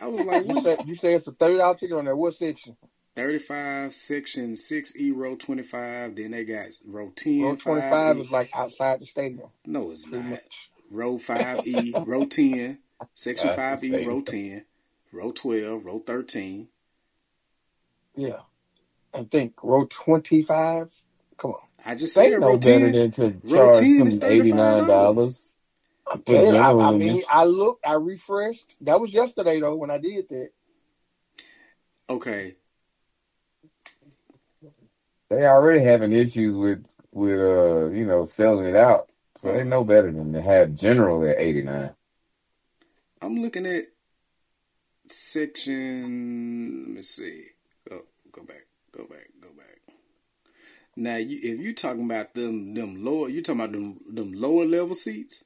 [0.02, 0.64] I was like, You what?
[0.64, 2.16] say you say it's a thirty dollar ticket on there.
[2.16, 2.76] What section?
[3.16, 6.16] 35 section 6E row 25.
[6.16, 7.42] Then they got row 10.
[7.44, 8.22] Row twenty five 5E.
[8.22, 10.32] is like outside the stadium, No, it's pretty not.
[10.32, 10.72] much.
[10.92, 12.80] Row 5E row 10
[13.16, 14.66] section Outside 5E row 10
[15.14, 16.70] row twelve, row thirteen.
[18.16, 18.40] Yeah.
[19.14, 20.94] I think row 25.
[21.38, 21.60] Come on.
[21.86, 22.92] I just They said know row better ten.
[22.92, 24.88] than to row charge 10 them is eighty nine $35.
[26.12, 27.24] I'm telling you, I, I mean.
[27.30, 28.76] I looked, I refreshed.
[28.82, 30.50] That was yesterday though when I did that.
[32.10, 32.56] Okay,
[35.30, 39.84] They already having issues with with uh you know selling it out, so they know
[39.84, 41.92] better than to have general at eighty nine.
[43.22, 43.86] I'm looking at
[45.08, 46.86] section.
[46.88, 47.46] Let me see.
[47.90, 48.66] Go go back.
[48.92, 49.30] Go back.
[49.42, 49.96] Go back.
[50.98, 54.66] Now, you, if you're talking about them them lower, you talking about them them lower
[54.66, 55.44] level seats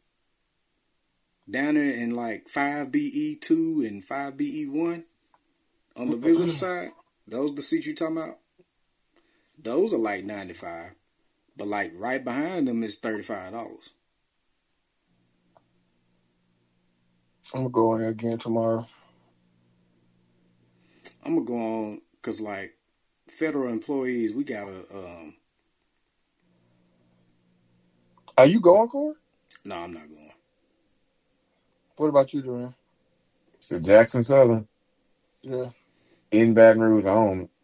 [1.49, 5.05] down there in like five BE two and five BE one
[5.95, 6.91] on the visitor side.
[7.27, 8.38] Those the seats you talking about?
[9.61, 10.91] Those are like ninety five,
[11.57, 13.89] but like right behind them is thirty five dollars.
[17.53, 18.87] I'm gonna go in there again tomorrow.
[21.25, 22.75] I'm gonna go on because like
[23.27, 24.85] federal employees, we gotta.
[24.93, 25.35] um
[28.37, 29.15] Are you going, Corey?
[29.65, 30.31] No, I'm not going.
[31.97, 32.73] What about you, Duran?
[33.59, 34.67] So Jackson Southern
[35.41, 35.69] Yeah.
[36.31, 37.41] in Baton Rouge, I don't.
[37.43, 37.58] Uh,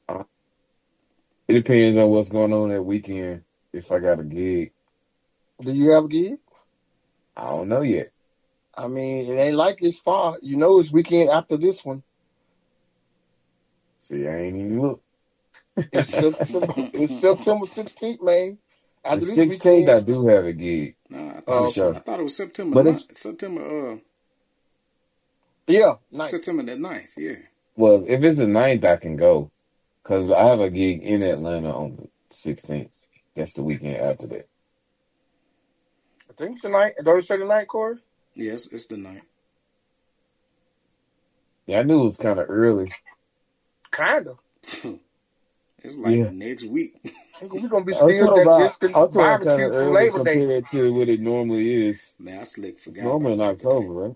[1.47, 3.43] it depends on what's going on that weekend.
[3.73, 4.71] If I got a gig,
[5.59, 6.37] Do you have a gig?
[7.35, 8.11] I don't know yet.
[8.77, 10.37] I mean, it ain't like it's far.
[10.41, 12.03] You know, it's weekend after this one.
[13.99, 15.01] See, I ain't even look.
[15.77, 18.57] It's September, it's September 16th, man.
[19.03, 21.95] The After this sixteenth, I do have a gig No, I thought, it was, sure.
[21.95, 22.75] I thought it was September.
[22.75, 23.91] But But it's- September.
[23.93, 23.97] Uh,
[25.67, 26.31] yeah, nice.
[26.31, 27.35] September the 9th, Yeah.
[27.75, 28.05] well.
[28.07, 29.51] If it's the 9th, I can go
[30.05, 32.95] because I have a gig in Atlanta on the sixteenth.
[33.35, 34.47] That's the weekend after that.
[36.29, 36.93] I think tonight.
[37.03, 37.97] Don't it say tonight, Corey?
[38.35, 39.21] Yes, it's the 9th.
[41.65, 42.91] Yeah, I knew it was kind of early.
[43.91, 44.35] Kinda.
[45.83, 46.29] it's like Yeah.
[46.31, 46.91] next week.
[47.41, 48.59] We're gonna be still talking about.
[48.59, 50.33] digesting I'm talking kind barbecue of early Labor Day.
[50.39, 52.13] compared to what it normally is.
[52.19, 53.03] Man, I slick forgot.
[53.05, 54.15] Normally in October, right?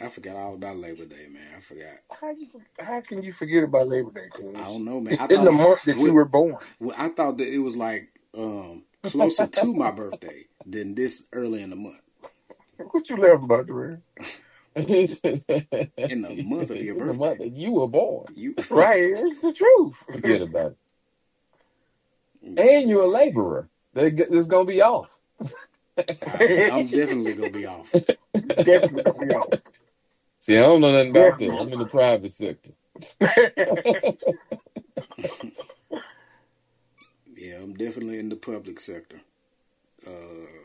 [0.00, 0.06] Day.
[0.06, 1.42] I forgot all about Labor Day, man.
[1.56, 1.94] I forgot.
[2.20, 4.28] How you how can you forget about Labor Day?
[4.32, 5.18] Cause I don't know, man.
[5.20, 6.56] I it's in the month that you were born.
[6.80, 11.62] well, I thought that it was like um, closer to my birthday than this early
[11.62, 12.00] in the month.
[12.92, 14.02] What you laughing about, Duran?
[14.74, 14.84] In
[16.22, 17.50] the He month said of your it's in the month birthday.
[17.50, 18.32] that you were born.
[18.34, 20.04] You Right, it's the truth.
[20.10, 20.76] Forget about it.
[22.42, 23.68] Let And you're a laborer.
[23.92, 25.10] They- It's gonna be off.
[25.98, 27.92] I, I'm definitely gonna be off.
[27.92, 29.48] Definitely gonna be off.
[30.50, 31.60] See, I don't know nothing about that.
[31.60, 32.72] I'm in the private sector.
[37.36, 39.20] Yeah, I'm definitely in the public sector.
[40.06, 40.10] Uh,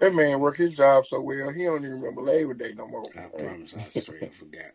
[0.02, 3.06] that man worked his job so well, he don't even remember Labor Day no more.
[3.18, 4.72] I promise I straight up forgot.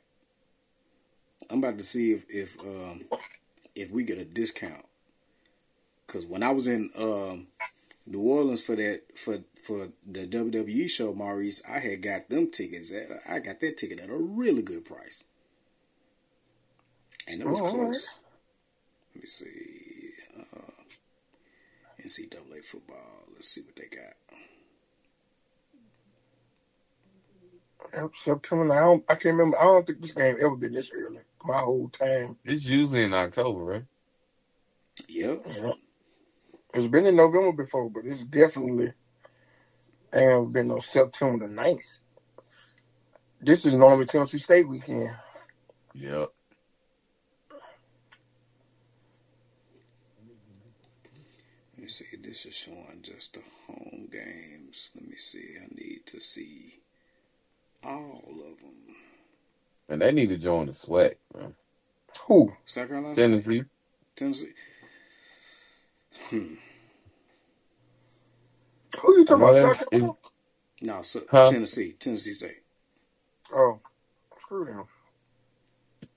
[1.51, 3.05] I'm about to see if if um
[3.75, 4.87] if we get a discount.
[6.07, 7.49] Cause when I was in um
[8.07, 12.91] New Orleans for that for for the WWE show, Maurice, I had got them tickets
[12.93, 15.25] at I got that ticket at a really good price,
[17.29, 17.87] and it was Oh, all right.
[17.91, 18.07] close.
[19.15, 20.83] Let me see, uh,
[22.05, 23.25] NCAA football.
[23.33, 24.15] Let's see what they got.
[28.15, 28.73] September.
[28.73, 29.59] I, don't, I can't remember.
[29.59, 31.21] I don't think this game ever been this early.
[31.45, 32.37] My whole time.
[32.45, 33.85] It's usually in October, right?
[35.09, 35.41] Yep.
[35.47, 35.73] Yeah.
[36.75, 38.93] It's been in November before, but it's definitely
[40.15, 41.99] ain't been no September the 9th.
[43.41, 45.11] This is normally Tennessee State weekend.
[45.95, 46.29] Yep.
[51.75, 52.05] Let me see.
[52.23, 54.91] This is showing just the home games.
[54.95, 55.57] Let me see.
[55.61, 56.81] I need to see
[57.83, 58.95] all of them.
[59.89, 61.55] And they need to join the sweat, man.
[62.27, 62.51] Who?
[62.67, 63.65] South Carolina, Tennessee.
[64.15, 64.53] Tennessee.
[66.29, 66.55] Hmm.
[69.03, 69.55] Who you talking know about?
[69.55, 70.05] that South is
[70.83, 71.51] No, so, huh?
[71.51, 72.63] Tennessee, Tennessee State.
[73.55, 73.81] Oh,
[74.41, 74.85] screw them.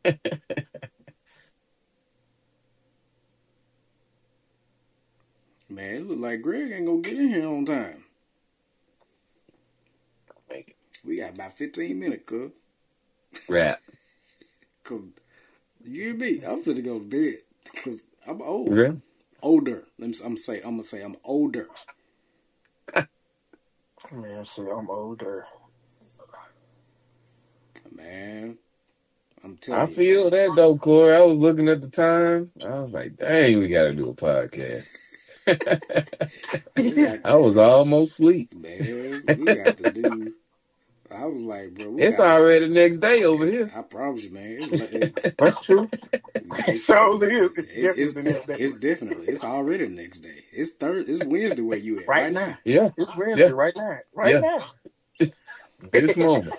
[5.70, 8.04] Man, it look like Greg ain't gonna get in here on time.
[11.06, 12.52] We got about 15 minutes, cuz.
[13.50, 13.82] Rap.
[14.84, 15.02] Cause
[15.84, 17.40] you and me, I'm finna go to bed.
[17.84, 18.70] Cause I'm old.
[18.70, 19.02] Really?
[19.42, 19.84] Older.
[19.98, 21.68] Let me, I'm say, I'm gonna say I'm older.
[24.12, 25.46] Man, say I'm older.
[27.92, 28.58] Man,
[29.44, 29.96] I'm I telling you.
[29.96, 31.16] feel that though, Corey.
[31.16, 32.52] I was looking at the time.
[32.64, 34.86] I was like, dang, we gotta do a podcast.
[37.26, 38.50] I was almost asleep.
[38.54, 40.34] man, we got to do
[41.16, 43.72] I was like, bro, we It's got- already the next day over here.
[43.76, 44.58] I promise you, man.
[44.62, 45.90] It's, it's, That's true.
[46.36, 47.52] it's, so is.
[47.58, 48.56] It's definitely it's, the next day.
[48.60, 49.28] it's definitely.
[49.28, 50.44] It's already the next day.
[50.52, 51.12] It's Thursday.
[51.12, 52.58] It's Wednesday where you at right now.
[52.66, 53.52] Yeah, It's Wednesday Yeah.
[53.52, 53.98] right now.
[54.14, 54.40] Right Yeah.
[55.20, 55.28] now.
[55.92, 56.54] this moment.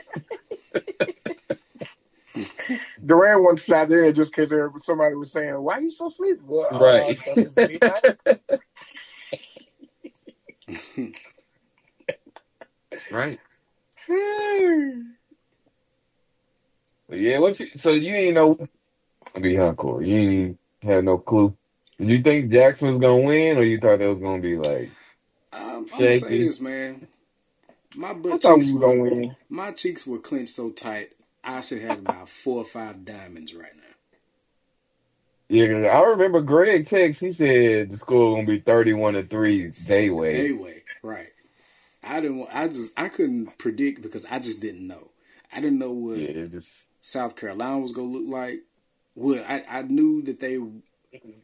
[3.04, 4.52] Durant wanted to fly there just because
[4.84, 7.16] somebody was saying, "Why are you so sleepy?" Well, uh, Right.
[7.18, 7.34] so.
[13.10, 13.38] Right.
[17.08, 18.58] But yeah, what you so you ain't know
[19.40, 20.04] be hardcore.
[20.06, 21.56] You ain't have no clue.
[21.98, 24.90] Did you think Jackson was gonna win or you thought that was gonna be like
[25.52, 27.06] Um, I'm gonna say this, man.
[27.96, 29.36] My I butt thought cheeks we were gonna win.
[29.48, 31.10] my cheeks were clenched so tight.
[31.44, 33.82] I should have about four or five diamonds right now.
[35.50, 39.22] Yeah, I remember Greg text, he said the score was gonna be thirty one to
[39.22, 40.40] three day way.
[40.40, 41.28] Anyway, right?
[42.06, 42.46] I didn't.
[42.52, 42.98] I just.
[42.98, 45.10] I couldn't predict because I just didn't know.
[45.52, 48.60] I didn't know what Yeah, just South Carolina was gonna look like.
[49.14, 50.58] Well, I, I knew that they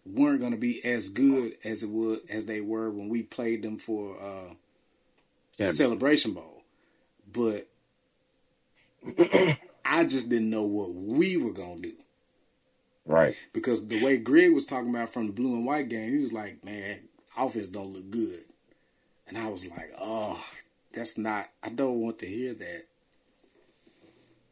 [0.05, 3.79] weren't gonna be as good as it was as they were when we played them
[3.79, 4.55] for uh,
[5.59, 6.63] yeah, Celebration Bowl,
[7.31, 7.69] but
[9.85, 11.93] I just didn't know what we were gonna do.
[13.07, 13.37] right.
[13.53, 16.33] because the way Greg was talking about from the blue and white game, he was
[16.33, 17.01] like, "Man,
[17.37, 18.45] offense don't look good,"
[19.31, 20.45] and I was like, "Oh,
[20.93, 21.47] that's not.
[21.63, 22.87] I don't want to hear that."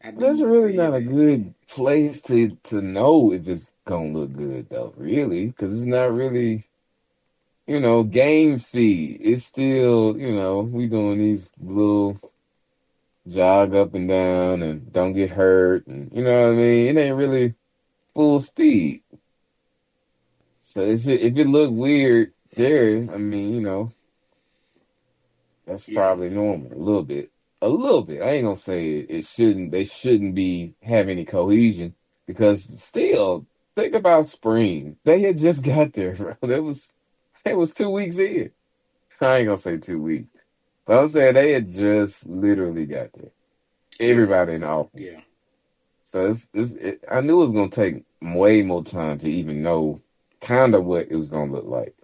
[0.03, 4.33] I That's really to not a good place to to know if it's gonna look
[4.33, 6.65] good though, really, because it's not really,
[7.67, 9.19] you know, game speed.
[9.21, 12.17] It's still, you know, we doing these little
[13.27, 16.97] jog up and down and don't get hurt, and you know what I mean.
[16.97, 17.55] It ain't really
[18.15, 19.03] full speed.
[20.63, 23.91] So if it if it look weird there, I mean, you know,
[25.69, 25.95] that's Yeah.
[25.95, 28.23] probably normal a little bit a little bit.
[28.23, 29.73] I ain't gonna say it, it shouldn't.
[29.73, 34.99] They shouldn't be have any cohesion because still think about spring.
[35.05, 36.15] They had just got there.
[36.15, 36.37] Bro.
[36.43, 36.91] That was
[37.45, 38.53] it was two weeks in.
[39.21, 40.29] I ain't gonna say two weeks,
[40.87, 43.33] but I'm saying they had just literally got there.
[44.01, 44.93] Everybody in the office.
[44.95, 45.21] Yeah,
[46.07, 49.63] So it's, it's, it, I knew it was gonna take way more time to even
[49.63, 50.03] know
[50.43, 51.97] kind of what it was gonna look like.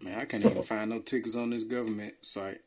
[0.00, 2.60] Man, I can't So- even find no tickets on this government site,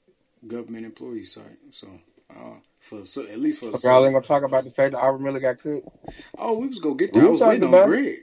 [0.48, 1.58] government employee site.
[1.72, 1.88] So,
[2.30, 5.00] uh, for so at least for the Y'all ain't gonna talk about the fact that
[5.00, 5.84] Aubrey Miller got cut.
[6.38, 7.30] oh, we was gonna get We there.
[7.30, 7.88] I was waiting on.
[7.88, 8.20] Greg,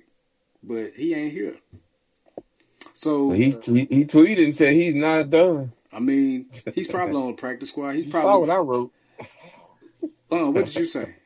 [0.63, 1.57] but he ain't here.
[2.95, 5.73] So he, he he tweeted and said he's not done.
[5.93, 7.93] I mean, he's probably on the practice squad.
[7.95, 8.49] He's You saw probably.
[8.49, 8.93] what I wrote.
[10.33, 11.17] Uh, what did you say?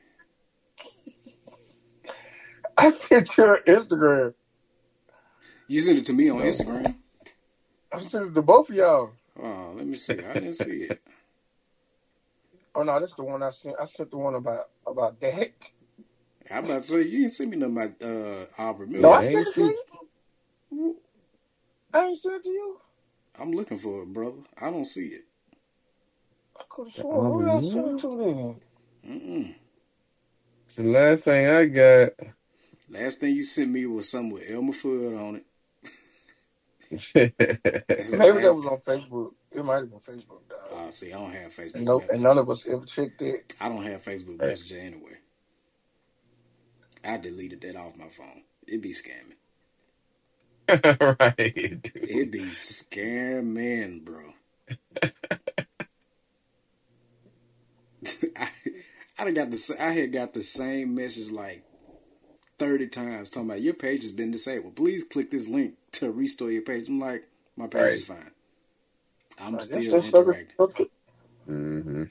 [2.77, 4.35] I sent your Instagram.
[5.68, 6.40] You sent it to me on.
[6.40, 6.94] Instagram.
[7.94, 9.11] I sent it to both of y'all.
[9.40, 10.14] Oh, let me see.
[10.14, 11.00] I didn't see it.
[12.74, 13.76] Oh no, that's the one I sent.
[13.80, 15.72] I sent the one about about Dak.
[16.50, 19.02] I'm about to say you didn't send me nothing about uh, Albert Miller.
[19.02, 19.76] No, Yeah, I ain't sent it to
[20.72, 20.96] you.
[21.92, 22.80] I ain't sent it to you.
[23.40, 24.42] I'm looking for it, brother.
[24.61, 25.24] I don't see it.
[26.59, 27.33] I could have sworn.
[27.33, 28.61] Who did I send it to then?
[29.09, 29.54] Mm-mm.
[30.76, 32.11] The last thing I got.
[32.90, 35.46] Last thing you sent me was something with Elmer Fudd on it.
[36.90, 39.33] Maybe that was on Facebook.
[39.53, 40.59] It might have been Facebook, dog.
[40.73, 41.75] Uh, see, I don't have Facebook.
[41.77, 43.53] And, no, and none of us ever checked it.
[43.61, 44.49] I don't have Facebook Right.
[44.49, 45.18] Messenger anyway.
[47.05, 48.42] I deleted that off my phone.
[48.66, 49.37] It'd be scamming.
[51.20, 51.55] right.
[51.55, 51.90] dude.
[51.94, 54.33] It be scamming, bro.
[58.37, 58.49] I,
[59.18, 61.64] I got the I had got the same message like
[62.59, 64.77] thirty times talking about your page has been disabled.
[64.77, 66.88] Please click this link to restore your page.
[66.88, 68.31] I'm like, my page is fine.
[69.38, 70.57] I'm I still that's sucker- interacting.
[71.47, 72.05] hmm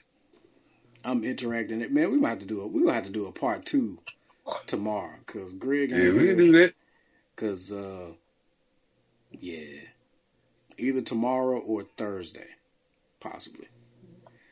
[1.03, 1.81] I'm interacting.
[1.81, 3.65] It man, we might have to do a we gonna have to do a part
[3.65, 3.99] two
[4.67, 6.27] tomorrow because Greg ain't Yeah, we here.
[6.27, 6.73] can do that.
[7.35, 8.13] Cause uh,
[9.31, 9.81] yeah,
[10.77, 12.47] either tomorrow or Thursday,
[13.19, 13.67] possibly.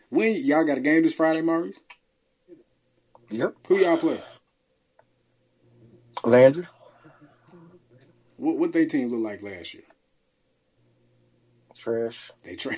[0.10, 1.80] When y'all got a game this Friday, Maurice?
[3.30, 3.56] Yep.
[3.68, 4.22] Who y'all play?
[6.24, 6.68] Landry.
[8.38, 9.84] What what they team look like last year?
[11.76, 12.32] Trash.
[12.44, 12.78] They try.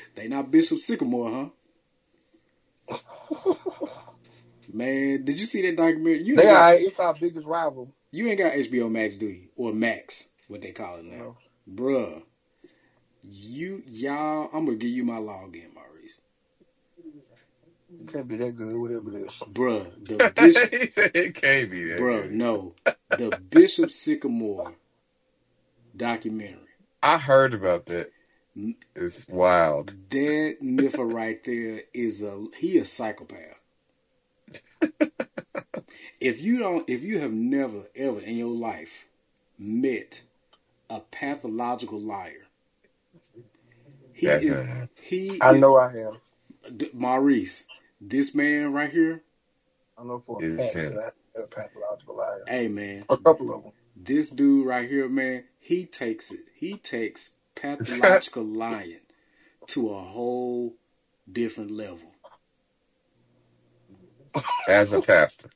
[0.14, 1.48] they not Bishop Sycamore, huh?
[4.72, 6.22] Man, did you see that documentary?
[6.24, 6.74] You They got, are.
[6.74, 7.94] It's our biggest rival.
[8.12, 9.48] you ain't got HBO Max, do you?
[9.56, 11.36] Or Max, what they call it now, No.
[11.70, 12.22] bruh.
[13.22, 15.71] You y'all, I'm gonna give you my login.
[18.08, 19.44] It can't be that good, whatever it is.
[19.52, 21.98] Bruh, the Bishop, he said it can't be that.
[21.98, 22.32] bruh, good.
[22.32, 22.74] no,
[23.10, 24.74] the Bishop Sycamore
[25.96, 26.58] documentary.
[27.02, 28.12] I heard about that.
[28.96, 29.94] It's wild.
[30.10, 33.62] That niffer right there is a he a psychopath.
[36.20, 39.06] if you don't, if you have never ever in your life
[39.58, 40.22] met
[40.90, 42.46] a pathological liar,
[44.12, 44.88] he That's is, him.
[45.00, 45.28] he.
[45.40, 46.14] I is- know I have.
[46.76, 47.64] D- Maurice,
[48.08, 49.22] this man right here.
[49.98, 52.42] I know for a fact that I a pathological liar.
[52.46, 53.72] Hey man, A couple of them.
[53.96, 56.40] this dude right here, man, he takes it.
[56.54, 59.00] He takes pathological lying
[59.68, 60.74] to a whole
[61.30, 62.08] different level.
[64.68, 65.50] As a pastor.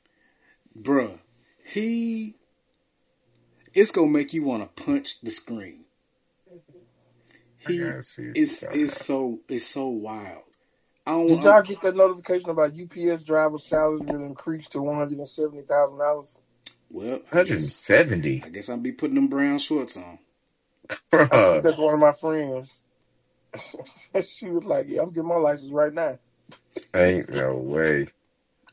[0.79, 1.19] Bruh,
[1.65, 2.35] he
[3.73, 5.85] it's gonna make you wanna punch the screen.
[7.59, 10.43] He I gotta see what it's it's so it's so wild.
[11.07, 14.97] I don't Did y'all get that notification about UPS driver salaries will increase to one
[14.97, 16.41] hundred and seventy thousand dollars?
[16.89, 18.43] well I guess, 170.
[18.43, 20.19] I guess I'll be putting them brown shorts on.
[21.09, 21.63] Bruh.
[21.63, 22.81] That's one of my friends.
[24.21, 26.19] she was like, "Yeah, I'm getting my license right now.
[26.93, 28.07] Ain't no way.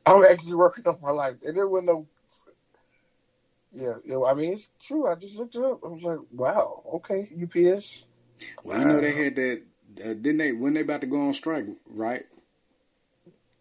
[0.05, 2.09] I'm actually working on my license." And there was no.
[3.71, 5.07] Yeah, yeah, I mean it's true.
[5.07, 5.85] I just looked it up.
[5.85, 8.09] I was like, "Wow, okay, UPS."
[8.65, 9.63] Well, you know they had that
[10.01, 12.25] uh, didn't they when they about to go on strike, right?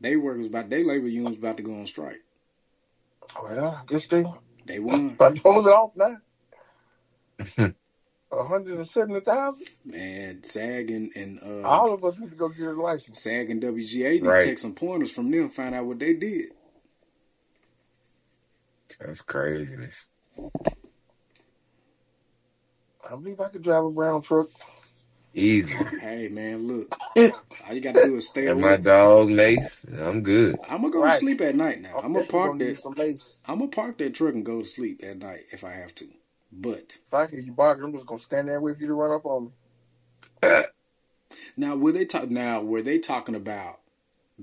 [0.02, 2.22] They workers about they labor unions about to go on strike.
[3.42, 4.24] Well, I guess they
[4.66, 5.18] They won.
[5.20, 6.18] I told it off now.
[8.30, 9.68] One hundred and seventy thousand.
[9.86, 13.22] Man, SAG and, and uh All of us need to go get a license.
[13.22, 14.42] SAG and WGA need Right.
[14.42, 16.50] to take some pointers from them, find out what they did.
[19.00, 20.10] That's craziness.
[23.06, 24.48] I believe I could drive a brown truck.
[25.34, 25.78] Easy.
[26.00, 26.96] Hey man, look,
[27.68, 30.60] all you gotta do is stay And my dog Mace, I'm good.
[30.70, 31.14] I'm gonna go Right.
[31.14, 32.00] to sleep at night now.
[32.04, 32.84] I'm gonna park gonna that.
[33.48, 36.08] I'm gonna park that truck and go to sleep at night if I have to.
[36.52, 39.12] But If I hear you barking, I'm just gonna stand there with you to run
[39.12, 39.52] up on
[40.44, 40.64] me.
[41.58, 42.30] now, were they talk?
[42.30, 43.80] Now, were they talking about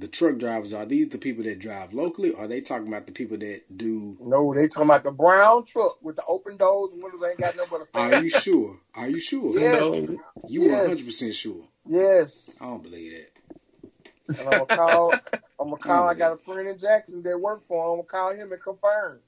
[0.00, 0.72] the truck drivers?
[0.72, 2.30] Are these the people that drive locally?
[2.32, 4.16] Or are they talking about the people that do?
[4.20, 7.56] No, they talking about the brown truck with the open doors and windows ain't got
[7.56, 8.00] nothing but.
[8.00, 8.78] Are you sure?
[8.94, 9.58] Are you sure?
[9.58, 10.10] Yes,
[10.48, 10.80] You Yes.
[10.80, 11.68] 100 percent sure?
[11.86, 12.56] yes.
[12.60, 14.38] I don't believe that.
[14.40, 15.12] And I'm gonna call.
[15.60, 16.08] I'm gonna call.
[16.08, 17.90] I got a friend in Jackson that work for him.
[17.90, 19.20] I'm gonna call him and confirm.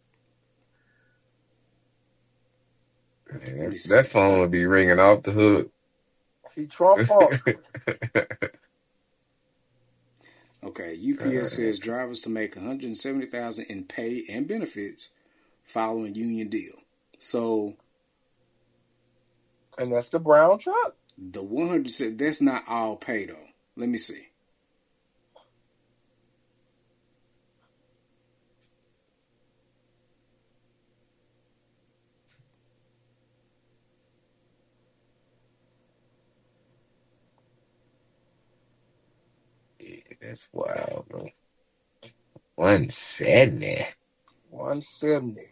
[3.31, 5.71] Man, that, that phone will be ringing off the hook.
[6.55, 7.33] He Trump up.
[10.65, 15.09] Okay, UPS says drivers to make 170,000 in pay and benefits
[15.65, 16.75] following union deal.
[17.19, 17.75] So
[19.79, 20.97] and that's the brown truck.
[21.19, 23.37] the 100 said that's not all pay though.
[23.77, 24.29] Let me see.
[39.81, 41.29] Yeah, that's wild, bro.
[42.57, 43.87] 170.
[44.51, 45.49] One seventy.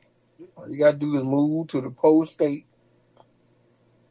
[0.57, 2.67] All you gotta do is move to the post state.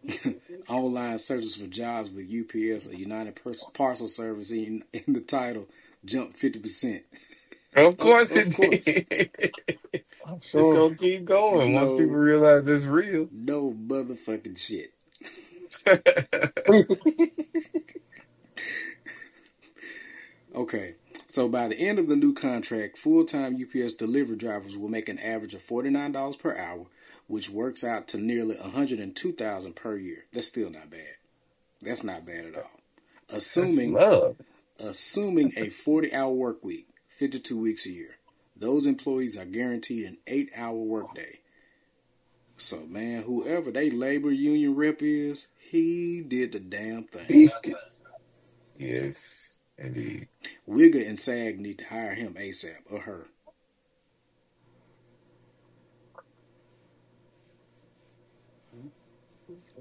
[0.69, 5.67] Online searches for jobs with UPS or United Pers- Parcel Service in, in the title
[6.05, 7.03] jumped 50%.
[7.75, 8.85] Of course Of it course.
[8.85, 9.53] did.
[10.27, 10.59] I'm sure.
[10.61, 13.29] It's gonna keep going once people realize it's real.
[13.31, 14.93] No motherfucking shit.
[20.59, 20.95] Okay,
[21.25, 25.07] so by the end of the new contract, full time UPS delivery drivers will make
[25.07, 26.87] an average of $49 per hour,
[27.27, 30.25] which works out to nearly 102000 per year.
[30.33, 31.15] That's still not bad.
[31.81, 32.71] That's not bad at all.
[33.29, 33.97] Assuming
[34.77, 38.17] assuming a 40 hour work week, 52 weeks a year.
[38.53, 41.39] Those employees are guaranteed an 8 hour workday.
[42.57, 47.49] So man, whoever they labor union rep is, he did the damn thing.
[48.77, 49.38] Yes,
[49.79, 50.27] indeed.
[50.67, 53.27] Wigger and SAG need to hire him ASAP or her.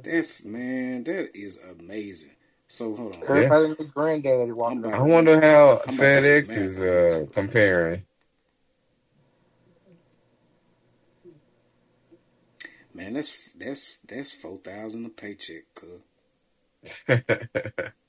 [0.02, 2.36] That's man, that is amazing.
[2.68, 3.22] So hold on.
[3.28, 5.02] Everybody and granddaddy walking I'm I around.
[5.02, 8.04] wonder how I'm FedEx get is uh, comparing.
[12.94, 16.00] Man, that's that's that's four thousand a paycheck, cuz.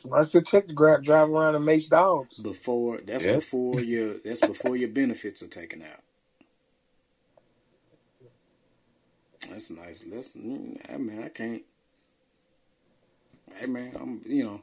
[0.00, 2.38] Somebody said check the grab drive around and mace dogs.
[2.38, 3.34] Before that's Yeah.
[3.34, 6.00] before your that's before your benefits are taken out.
[9.48, 10.04] That's nice.
[10.06, 11.62] Listen, I mean, I can't.
[13.56, 14.62] Hey man, I'm you know,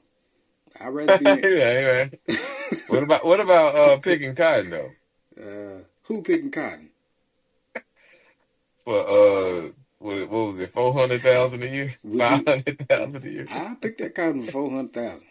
[0.79, 1.25] I'd rather be.
[1.41, 2.37] Hey, man.
[2.87, 4.91] What about what about uh, picking cotton though?
[5.39, 6.89] uh, who picking cotton?
[8.83, 9.69] For uh,
[9.99, 10.73] what, what was it?
[10.73, 11.93] Four hundred thousand a year?
[12.17, 13.47] Five hundred thousand a year?
[13.51, 15.26] I picked that cotton for four hundred thousand.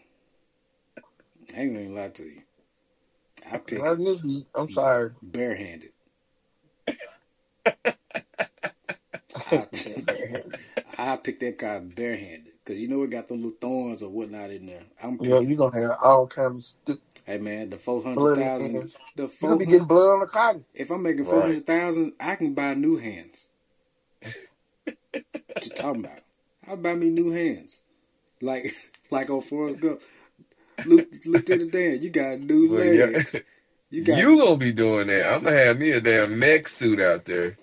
[1.55, 2.43] I ain't gonna lie to you.
[3.51, 4.47] I picked Not it in this heat.
[4.55, 5.11] I'm sorry.
[5.23, 5.91] barehanded.
[9.51, 9.67] I,
[10.99, 14.51] I picked that cotton barehanded because you know it got them little thorns or whatnot
[14.51, 14.83] in there.
[15.03, 17.23] I'm You know, picking, you're gonna have all kinds of stick.
[17.25, 20.13] hey man, the four hundred thousand, Bloody thousand, the You're four gonna be getting blood
[20.15, 20.65] on the cotton.
[20.75, 21.31] If I'm making Right.
[21.31, 23.47] four hundred thousand, I can buy new hands.
[24.23, 26.21] what you talking about?
[26.67, 27.83] I'll buy me new hands,
[28.41, 28.73] like
[29.11, 30.01] like on Forrest Gump.
[30.85, 32.03] Look, look to the Dan.
[32.03, 33.05] You got new Well, yeah.
[33.07, 33.37] legs.
[33.91, 35.33] You got You gonna be doing that?
[35.33, 37.57] I'm gonna have me a damn mech suit out there.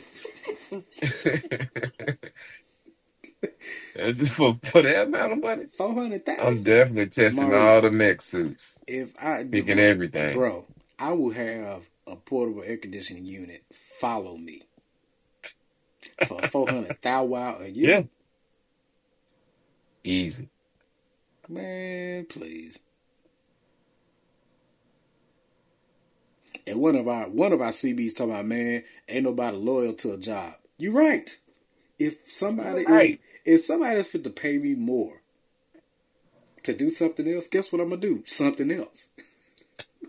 [3.95, 5.66] That's just for, for that amount of money.
[5.78, 10.34] four hundred I'm definitely testing all the mech suits, If I picking everything.
[10.34, 10.66] bro,
[10.97, 13.64] I will have a portable air conditioning unit
[13.99, 14.64] follow me
[16.28, 17.89] for four hundred thousand a year.
[17.89, 18.03] Yeah,
[20.03, 20.49] easy.
[21.47, 22.80] Man, please.
[26.66, 30.14] And one of our one of our CBs talking about, man, ain't nobody loyal to
[30.14, 30.53] a job.
[30.78, 31.30] You're right.
[31.99, 33.20] If somebody Right.
[33.45, 35.22] if, if somebody is fit to pay me more
[36.64, 38.24] to do something else, guess what I'm gonna do?
[38.26, 39.07] Something else.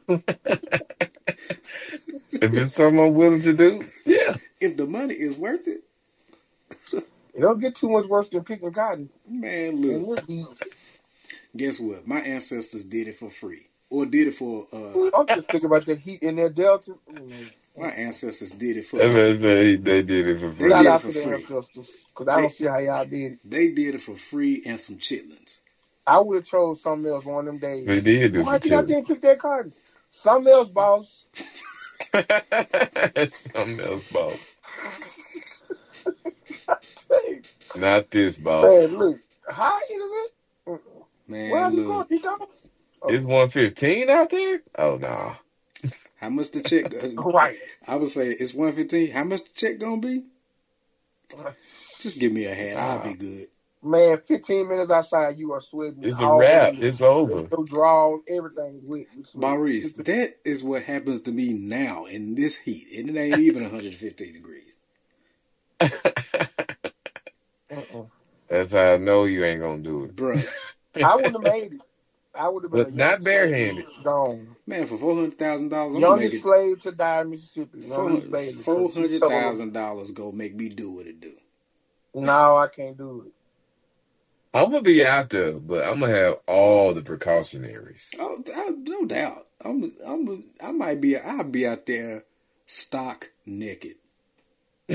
[2.32, 4.34] If it's something I'm willing to do, yeah.
[4.60, 5.82] If the money is worth it,
[6.92, 9.08] It don't get too much worse than picking cotton.
[9.28, 10.24] man, look.
[11.56, 12.06] Guess what?
[12.06, 14.66] My ancestors did it for free, or did it for.
[14.72, 16.94] uh I'm just thinking about that heat in that delta.
[17.10, 17.50] Mm.
[17.76, 19.00] My ancestors did it for.
[19.00, 20.72] That's what I say, they did it for free.
[20.72, 21.24] They Shout did it out for to the free.
[21.24, 23.38] ancestors because I don't see how y'all did it.
[23.44, 25.58] They did it for free and some chitlins.
[26.06, 27.92] I would have chose something else one of them days.
[27.92, 29.72] They did do Why for did I didn't pick that cotton?
[30.10, 31.26] Something else, boss.
[33.28, 34.48] Something else, boss.
[37.74, 38.86] Not this, boss.
[38.86, 39.18] man, look,
[39.48, 40.32] how is it?
[41.28, 41.84] Man, Where are you look.
[41.84, 42.06] going?
[42.10, 42.20] You
[43.04, 43.14] going?
[43.16, 44.60] It's 115 out there?
[44.78, 45.36] Oh, no.
[46.16, 46.92] How much the check?
[47.16, 47.58] Right.
[47.86, 49.10] I would say it's one fifteen.
[49.10, 50.24] How much the check gonna be?
[52.00, 52.76] Just give me a hat.
[52.78, 53.48] I'll be good.
[53.82, 55.98] Man, 15 minutes outside, you are sweating.
[56.02, 56.72] It's a wrap.
[56.72, 56.86] over.
[56.86, 57.46] It's over.
[57.50, 59.06] Your drawers, everything's wet.
[59.34, 63.62] Maurice, that is what happens to me now in this heat, and it ain't even
[63.64, 64.78] 115 degrees.
[67.70, 68.04] Uh-uh.
[68.48, 70.16] That's how I know you ain't gonna do it.
[70.16, 70.34] bro.
[71.02, 71.82] I wouldn't have made it.
[72.36, 73.86] I would have been But a not barehanded.
[74.02, 74.56] Gone.
[74.66, 77.82] man, for four hundred thousand dollars, I'm gonna make Youngest slave to die in Mississippi.
[77.82, 81.34] Four hundred thousand dollars go make me do what it do.
[82.14, 83.32] No, I can't do it.
[84.52, 88.12] I'm gonna be out there, but I'm gonna have all the precautionaries.
[88.18, 89.46] Oh, I, oh, no doubt.
[89.64, 91.16] I'm, I'm, I might be.
[91.16, 92.24] I'll be out there,
[92.66, 93.96] stock naked.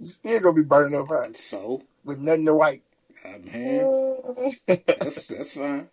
[0.00, 2.82] You still gonna be burning up hot So, with nothing to wipe.
[3.34, 4.52] Uh, man,
[5.00, 5.88] that's that's fine.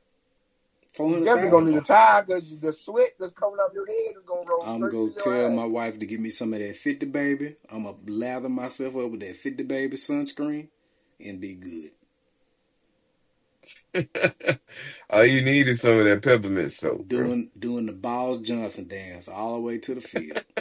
[0.93, 1.95] Four You definitely gonna need a thousand.
[1.95, 5.47] towel because the sweat that's coming up your head is gonna roll I'm gonna tell
[5.47, 5.55] eyes.
[5.55, 7.55] my wife to give me some of that 50 baby.
[7.69, 10.69] I'm gonna lather myself up with that 50 baby sunscreen
[11.19, 11.91] and be good.
[15.09, 17.07] all you need is some of that peppermint soap.
[17.09, 17.19] bro.
[17.25, 20.43] Doing doing the Balls Johnson dance all the way to the field.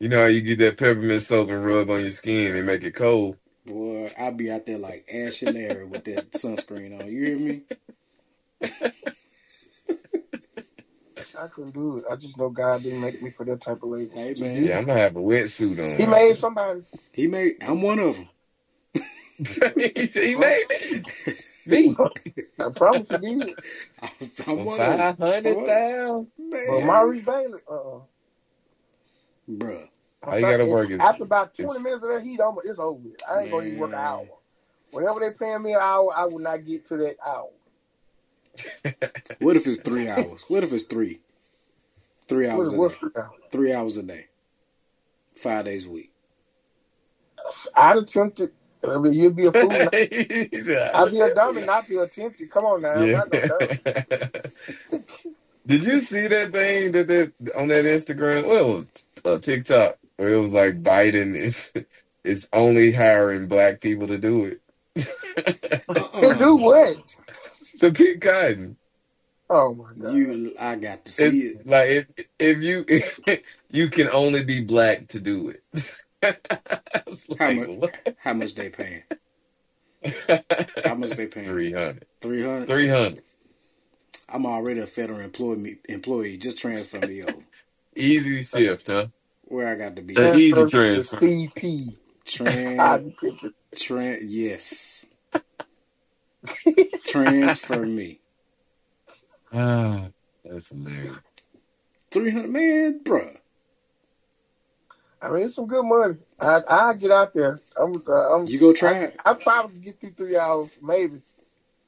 [0.00, 2.82] You know how you get that peppermint soap and rub on your skin and make
[2.82, 3.36] it cold?
[3.66, 7.12] Boy, I'll be out there like Ash and Larry with that sunscreen on.
[7.12, 7.62] You hear me?
[11.38, 12.04] I couldn't do it.
[12.10, 14.14] I just know God didn't make me for that type of labor.
[14.14, 14.64] Hey man.
[14.64, 15.98] Yeah, I'm gonna have a wetsuit on.
[15.98, 16.82] He made somebody.
[17.12, 17.56] he made.
[17.62, 18.28] I'm one of them.
[19.94, 21.02] he said he made me.
[21.66, 21.96] Me.
[22.58, 23.54] I promise he did.
[24.46, 25.18] I'm one of Five them.
[25.18, 26.26] hundred thousand.
[26.66, 28.00] But Man, Maurice Bailey, uh-uh.
[29.50, 29.88] bruh.
[30.24, 32.98] All you gotta work is- after about twenty minutes of that heat, I'm, it's over.
[32.98, 33.20] with.
[33.28, 34.26] I ain't gonna even work an hour.
[34.92, 37.48] Whenever they paying me an hour, I will not get to that hour.
[39.40, 40.44] What if it's three hours?
[40.48, 41.20] What if it's three?
[42.28, 42.88] Three hours a day.
[42.94, 43.32] three hours?
[43.50, 44.26] Three hours a day.
[45.34, 46.12] Five days a week.
[47.74, 48.52] I'd attempt it.
[48.86, 49.68] I mean, you'd be a fool.
[49.68, 52.50] not- He said, I'd be a dummy not to attempt it.
[52.50, 53.16] Come on now, I'm Yeah.
[53.18, 55.02] not no dummy.
[55.66, 57.22] Did you see that thing that they,
[57.58, 58.46] on that Instagram?
[58.46, 58.86] What it was
[59.24, 61.72] uh, TikTok where it was like Biden is
[62.24, 64.60] is only hiring black people to do it.
[66.14, 66.96] To do what?
[67.78, 68.76] to pick cotton.
[69.50, 70.14] Oh my god!
[70.14, 71.66] You, I got to see It's it.
[71.66, 72.06] like if
[72.38, 73.18] if you if
[73.72, 75.62] you can only be black to do it.
[76.22, 77.68] I was How like, much?
[77.68, 78.16] what?
[78.20, 79.02] How much they paying?
[80.84, 81.46] How much they paying?
[81.46, 82.06] 300.
[82.20, 82.68] Three hundred.
[82.68, 83.22] 300.
[84.28, 85.78] I'm already a federal employee.
[85.88, 87.34] Employee, just transfer me over.
[87.96, 89.06] Easy shift, huh?
[89.52, 90.14] Where I got to be?
[90.14, 91.16] The easy Transfer transfer.
[91.16, 91.98] CP.
[92.24, 95.04] Trans, Cotton tran, yes.
[97.04, 98.20] Transfer me.
[99.52, 100.08] Ah,
[100.42, 101.16] that's hilarious.
[102.12, 103.36] 300, man, bruh.
[105.20, 106.16] I mean, it's some good money.
[106.40, 107.60] I I get out there.
[107.78, 109.16] I'm uh, I'm You go try it?
[109.22, 111.20] I probably get through three hours, maybe.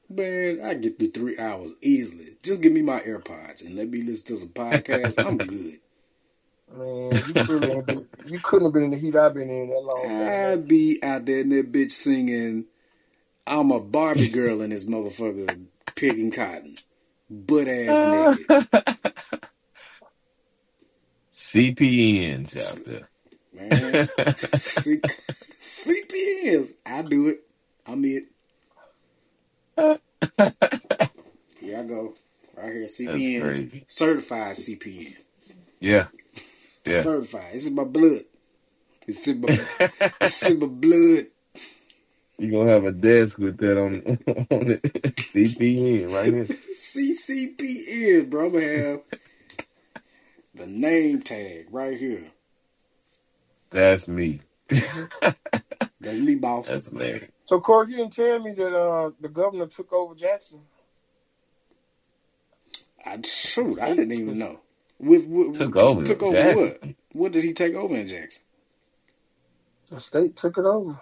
[0.07, 2.37] Man, I get through three hours easily.
[2.43, 5.17] Just give me my AirPods and let me listen to some podcasts.
[5.17, 5.79] I'm good.
[6.71, 10.11] Man, you been, you couldn't have been in the heat I've been in that long.
[10.27, 12.65] I'd be out there in that bitch singing,
[13.47, 16.75] I'm a Barbie girl in this motherfucker picking cotton.
[17.29, 18.67] Butt ass nigga.
[21.33, 23.09] CPNs out there.
[23.53, 23.99] Man.
[24.35, 25.03] C-
[25.61, 26.69] CPNs.
[26.85, 27.39] I do it.
[27.85, 28.25] I'm it.
[31.59, 32.13] Here I go.
[32.55, 33.41] Right here, That's CPN.
[33.41, 33.85] crazy.
[33.87, 35.15] Certified CPN.
[35.79, 36.07] Yeah.
[36.85, 37.01] Yeah.
[37.01, 37.53] Certified.
[37.53, 38.25] This is my blood.
[39.07, 39.67] It's in my,
[40.21, 41.25] it's in my blood.
[42.37, 43.93] You gonna have a desk with that on
[44.51, 44.77] on the
[45.31, 46.45] CPN right here.
[46.45, 48.47] CCPN, bro.
[48.47, 49.01] I'm gonna have
[50.53, 52.25] the name tag right here.
[53.69, 54.41] That's me.
[54.67, 56.67] That's me, boss.
[56.67, 57.31] That's hilarious.
[57.45, 60.61] So, Corey, you didn't tell me that uh, the governor took over Jackson.
[63.05, 64.59] I, shoot, I didn't even know.
[64.99, 66.77] With, with Took over Took over Jackson.
[66.81, 66.95] what?
[67.11, 68.43] What did he take over in Jackson?
[69.89, 70.99] The state took it over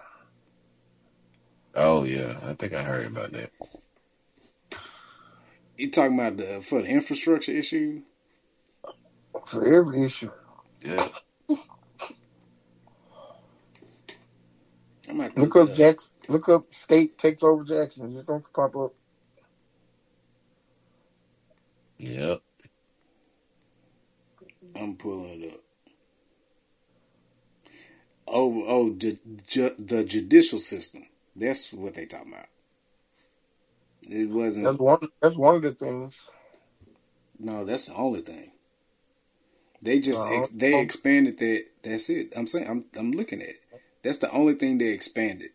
[1.75, 3.51] Oh yeah, I think I heard about that.
[5.77, 8.03] You talking about the for the infrastructure issue?
[9.45, 10.31] for every issue.
[10.81, 11.07] Yeah.
[15.09, 16.15] I might Look look up Jackson.
[16.27, 18.15] Look up state takes over Jackson.
[18.15, 18.93] It's gonna pop up.
[21.97, 22.41] Yep.
[24.75, 25.59] I'm pulling it up.
[28.27, 31.03] Oh, oh, the, ju- the judicial system.
[31.35, 32.47] That's what they talking about.
[34.03, 34.29] It
[34.61, 34.79] That's wasn't.
[34.79, 35.09] one.
[35.21, 36.29] That's one of the things.
[37.39, 38.51] No, that's the only thing.
[39.81, 41.65] They just Uh, ex- they expanded that.
[41.83, 42.33] That's it.
[42.35, 43.49] I'm saying I'm I'm looking at.
[43.49, 43.61] It.
[44.03, 45.51] That's the only thing they expanded.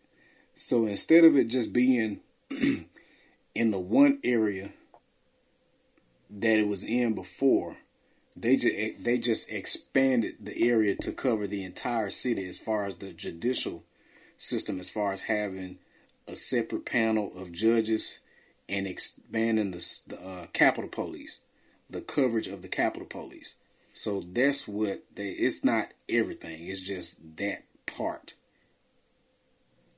[0.55, 4.71] So instead of it just being in the one area
[6.29, 7.77] that it was in before,
[8.35, 12.95] they just they just expanded the area to cover the entire city as far as
[12.97, 13.83] the judicial
[14.37, 15.79] system, as far as having
[16.27, 18.19] a separate panel of judges
[18.69, 21.39] and expanding the, the uh, Capitol Police,
[21.89, 23.55] the coverage of the Capitol Police.
[23.93, 25.29] So that's what they.
[25.29, 26.67] It's not everything.
[26.67, 28.33] It's just that part.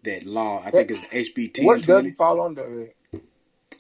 [0.04, 0.64] That law.
[0.66, 2.98] I think it's HB ten What doesn't fall under it?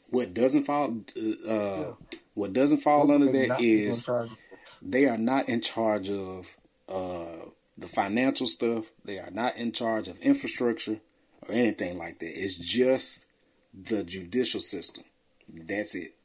[0.10, 0.97] What doesn't fall.
[1.18, 1.32] Uh,
[1.76, 1.93] Yeah.
[2.36, 4.38] What doesn't fall What under that is they that not be in is charge of?
[4.82, 6.56] they are not in charge of
[6.90, 7.46] uh,
[7.78, 8.92] the financial stuff.
[9.06, 11.00] They are not in charge of infrastructure
[11.48, 12.30] or anything like that.
[12.44, 13.26] It's just
[13.74, 15.06] the judicial system.
[15.54, 16.16] That's it.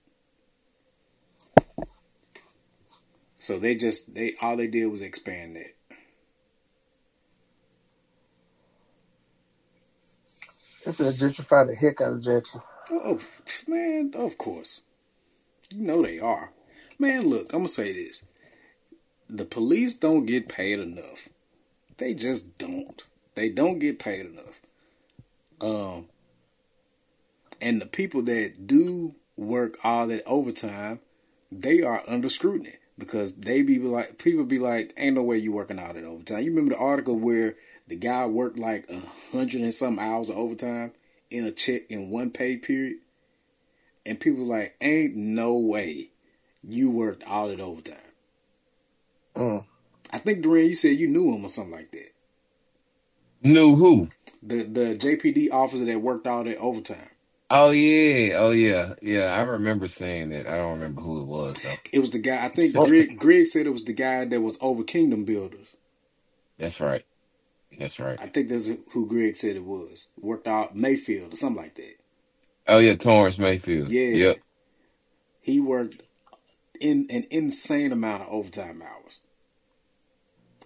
[3.38, 5.74] So they just they all they did was expand that.
[10.86, 12.62] It's gonna gentrify the heck out of Jackson.
[12.90, 13.20] Oh
[13.68, 14.82] man, of course.
[15.76, 16.52] You know they are.
[16.98, 18.24] Man, look, I'm gonna say this.
[19.28, 21.28] The police don't get paid enough.
[21.98, 23.04] They just don't.
[23.34, 24.62] They don't get paid enough.
[25.60, 26.06] Um
[27.60, 31.00] and the people that do work all that overtime,
[31.52, 35.52] they are under scrutiny because they be like people be like, ain't no way you
[35.52, 36.42] working all that overtime.
[36.42, 37.56] You remember the article where
[37.86, 40.92] the guy worked like a hundred and some hours of overtime
[41.30, 42.96] in a check in one pay period?
[44.06, 46.10] And people like, ain't no way
[46.62, 47.96] you worked all that overtime.
[49.34, 49.66] Mm.
[50.10, 52.12] I think Duran, you said you knew him or something like that.
[53.42, 54.08] Knew who?
[54.42, 57.10] The the JPD officer that worked all that overtime.
[57.50, 58.36] Oh yeah.
[58.38, 58.94] Oh yeah.
[59.02, 59.26] Yeah.
[59.26, 60.46] I remember saying that.
[60.48, 61.76] I don't remember who it was though.
[61.92, 62.44] It was the guy.
[62.44, 65.76] I think Greg, Greg said it was the guy that was over Kingdom Builders.
[66.58, 67.04] That's right.
[67.78, 68.18] That's right.
[68.20, 70.08] I think that's who Greg said it was.
[70.18, 71.96] Worked out Mayfield or something like that.
[72.68, 73.96] Oh yeah, Torrance Mayfield.
[74.10, 74.10] Yeah.
[74.10, 74.38] Yep.
[75.40, 76.02] He worked
[76.80, 79.20] in an insane amount of overtime hours,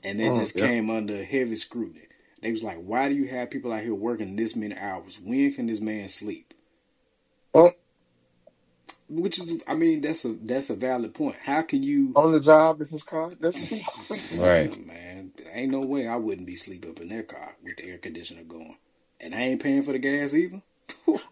[0.05, 0.65] and that Mm, just yep.
[0.65, 2.09] came under heavy scrutiny.
[2.43, 5.21] They was like, "Why do you have people out here working this many hours?
[5.23, 6.55] When can this man sleep?"
[7.55, 7.73] Oh,
[9.09, 11.37] Which is, I mean, that's a that's a valid point.
[11.45, 12.15] How can you?
[12.17, 13.33] on the job in his car.
[13.41, 13.71] That's
[14.39, 14.73] Right.
[14.87, 17.99] Man, ain't no way I wouldn't be sleep up in that car with the air
[17.99, 18.77] conditioner going,
[19.21, 20.63] and I ain't paying for the gas either.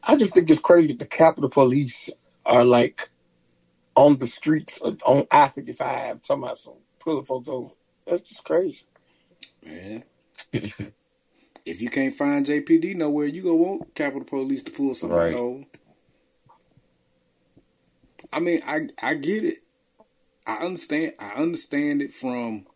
[0.03, 2.11] I just think it's crazy that the Capitol Police
[2.47, 3.11] are like
[3.97, 7.71] on the streets uh, on I fifty five talking about some pulling folks over.
[8.07, 8.87] That's just crazy.
[9.65, 10.05] Man.
[11.67, 15.35] if you can't find JPD nowhere, you go want Capitol Police to pull something Right.
[15.35, 15.65] over.
[18.33, 19.59] I mean, I I get it.
[20.47, 21.15] I understand.
[21.19, 22.67] I understand it from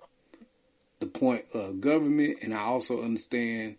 [1.00, 3.76] the point of government, and I also understand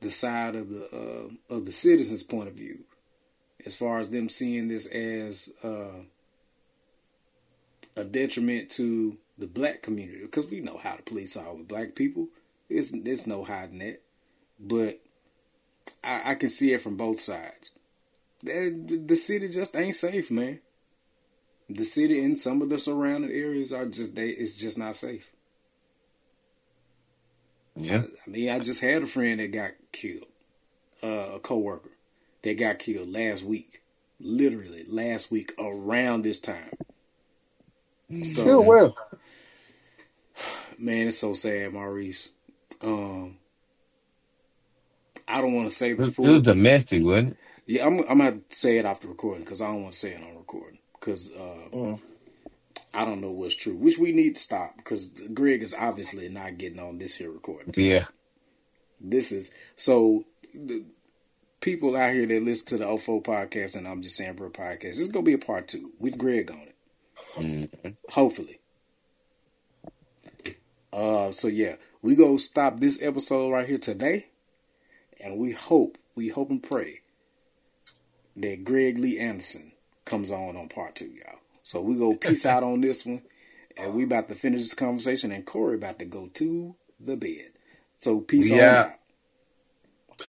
[0.00, 2.80] the side of the uh, of the citizens' point of view,
[3.66, 6.02] as far as them seeing this as uh,
[7.96, 11.94] a detriment to the black community, because we know how the police are with black
[11.94, 12.28] people.
[12.68, 14.02] It's there's no hiding that,
[14.60, 15.00] but
[16.04, 17.72] I, I can see it from both sides.
[18.42, 20.60] The, the city just ain't safe, man.
[21.68, 25.30] The city and some of the surrounding areas are just they it's just not safe.
[27.78, 28.02] Yeah.
[28.26, 30.26] I mean, I just had a friend that got killed,
[31.02, 31.90] uh, a coworker
[32.42, 33.82] that got killed last week,
[34.20, 36.70] literally last week around this time.
[38.10, 38.96] So, Still well.
[40.78, 42.30] man, it's so sad, Maurice.
[42.82, 43.36] Um,
[45.26, 46.26] I don't want to say before.
[46.26, 47.36] it was domestic, wasn't it?
[47.66, 50.12] Yeah, I'm, I'm gonna say it off the recording because I don't want to say
[50.12, 52.00] it on recording because uh, Mm.
[52.94, 53.76] I don't know what's true.
[53.76, 57.72] Which we need to stop because Greg is obviously not getting on this here recording.
[57.76, 58.06] Yeah.
[59.00, 60.24] This is so
[60.54, 60.84] the
[61.60, 64.80] people out here that listen to the OFO podcast and I'm just saying bro podcast.
[64.80, 66.74] This is gonna be a part two with Greg on it.
[67.36, 67.96] Mhm.
[68.10, 68.58] Hopefully.
[70.92, 74.26] Uh so yeah, we go stop this episode right here today.
[75.20, 77.00] And we hope, we hope and pray
[78.36, 79.72] that Greg Lee Anderson
[80.04, 81.37] comes on on part two, y'all.
[81.68, 83.22] So we go peace out on this one.
[83.76, 87.50] And we about to finish this conversation and Corey about to go to the bed.
[87.98, 88.97] So peace out.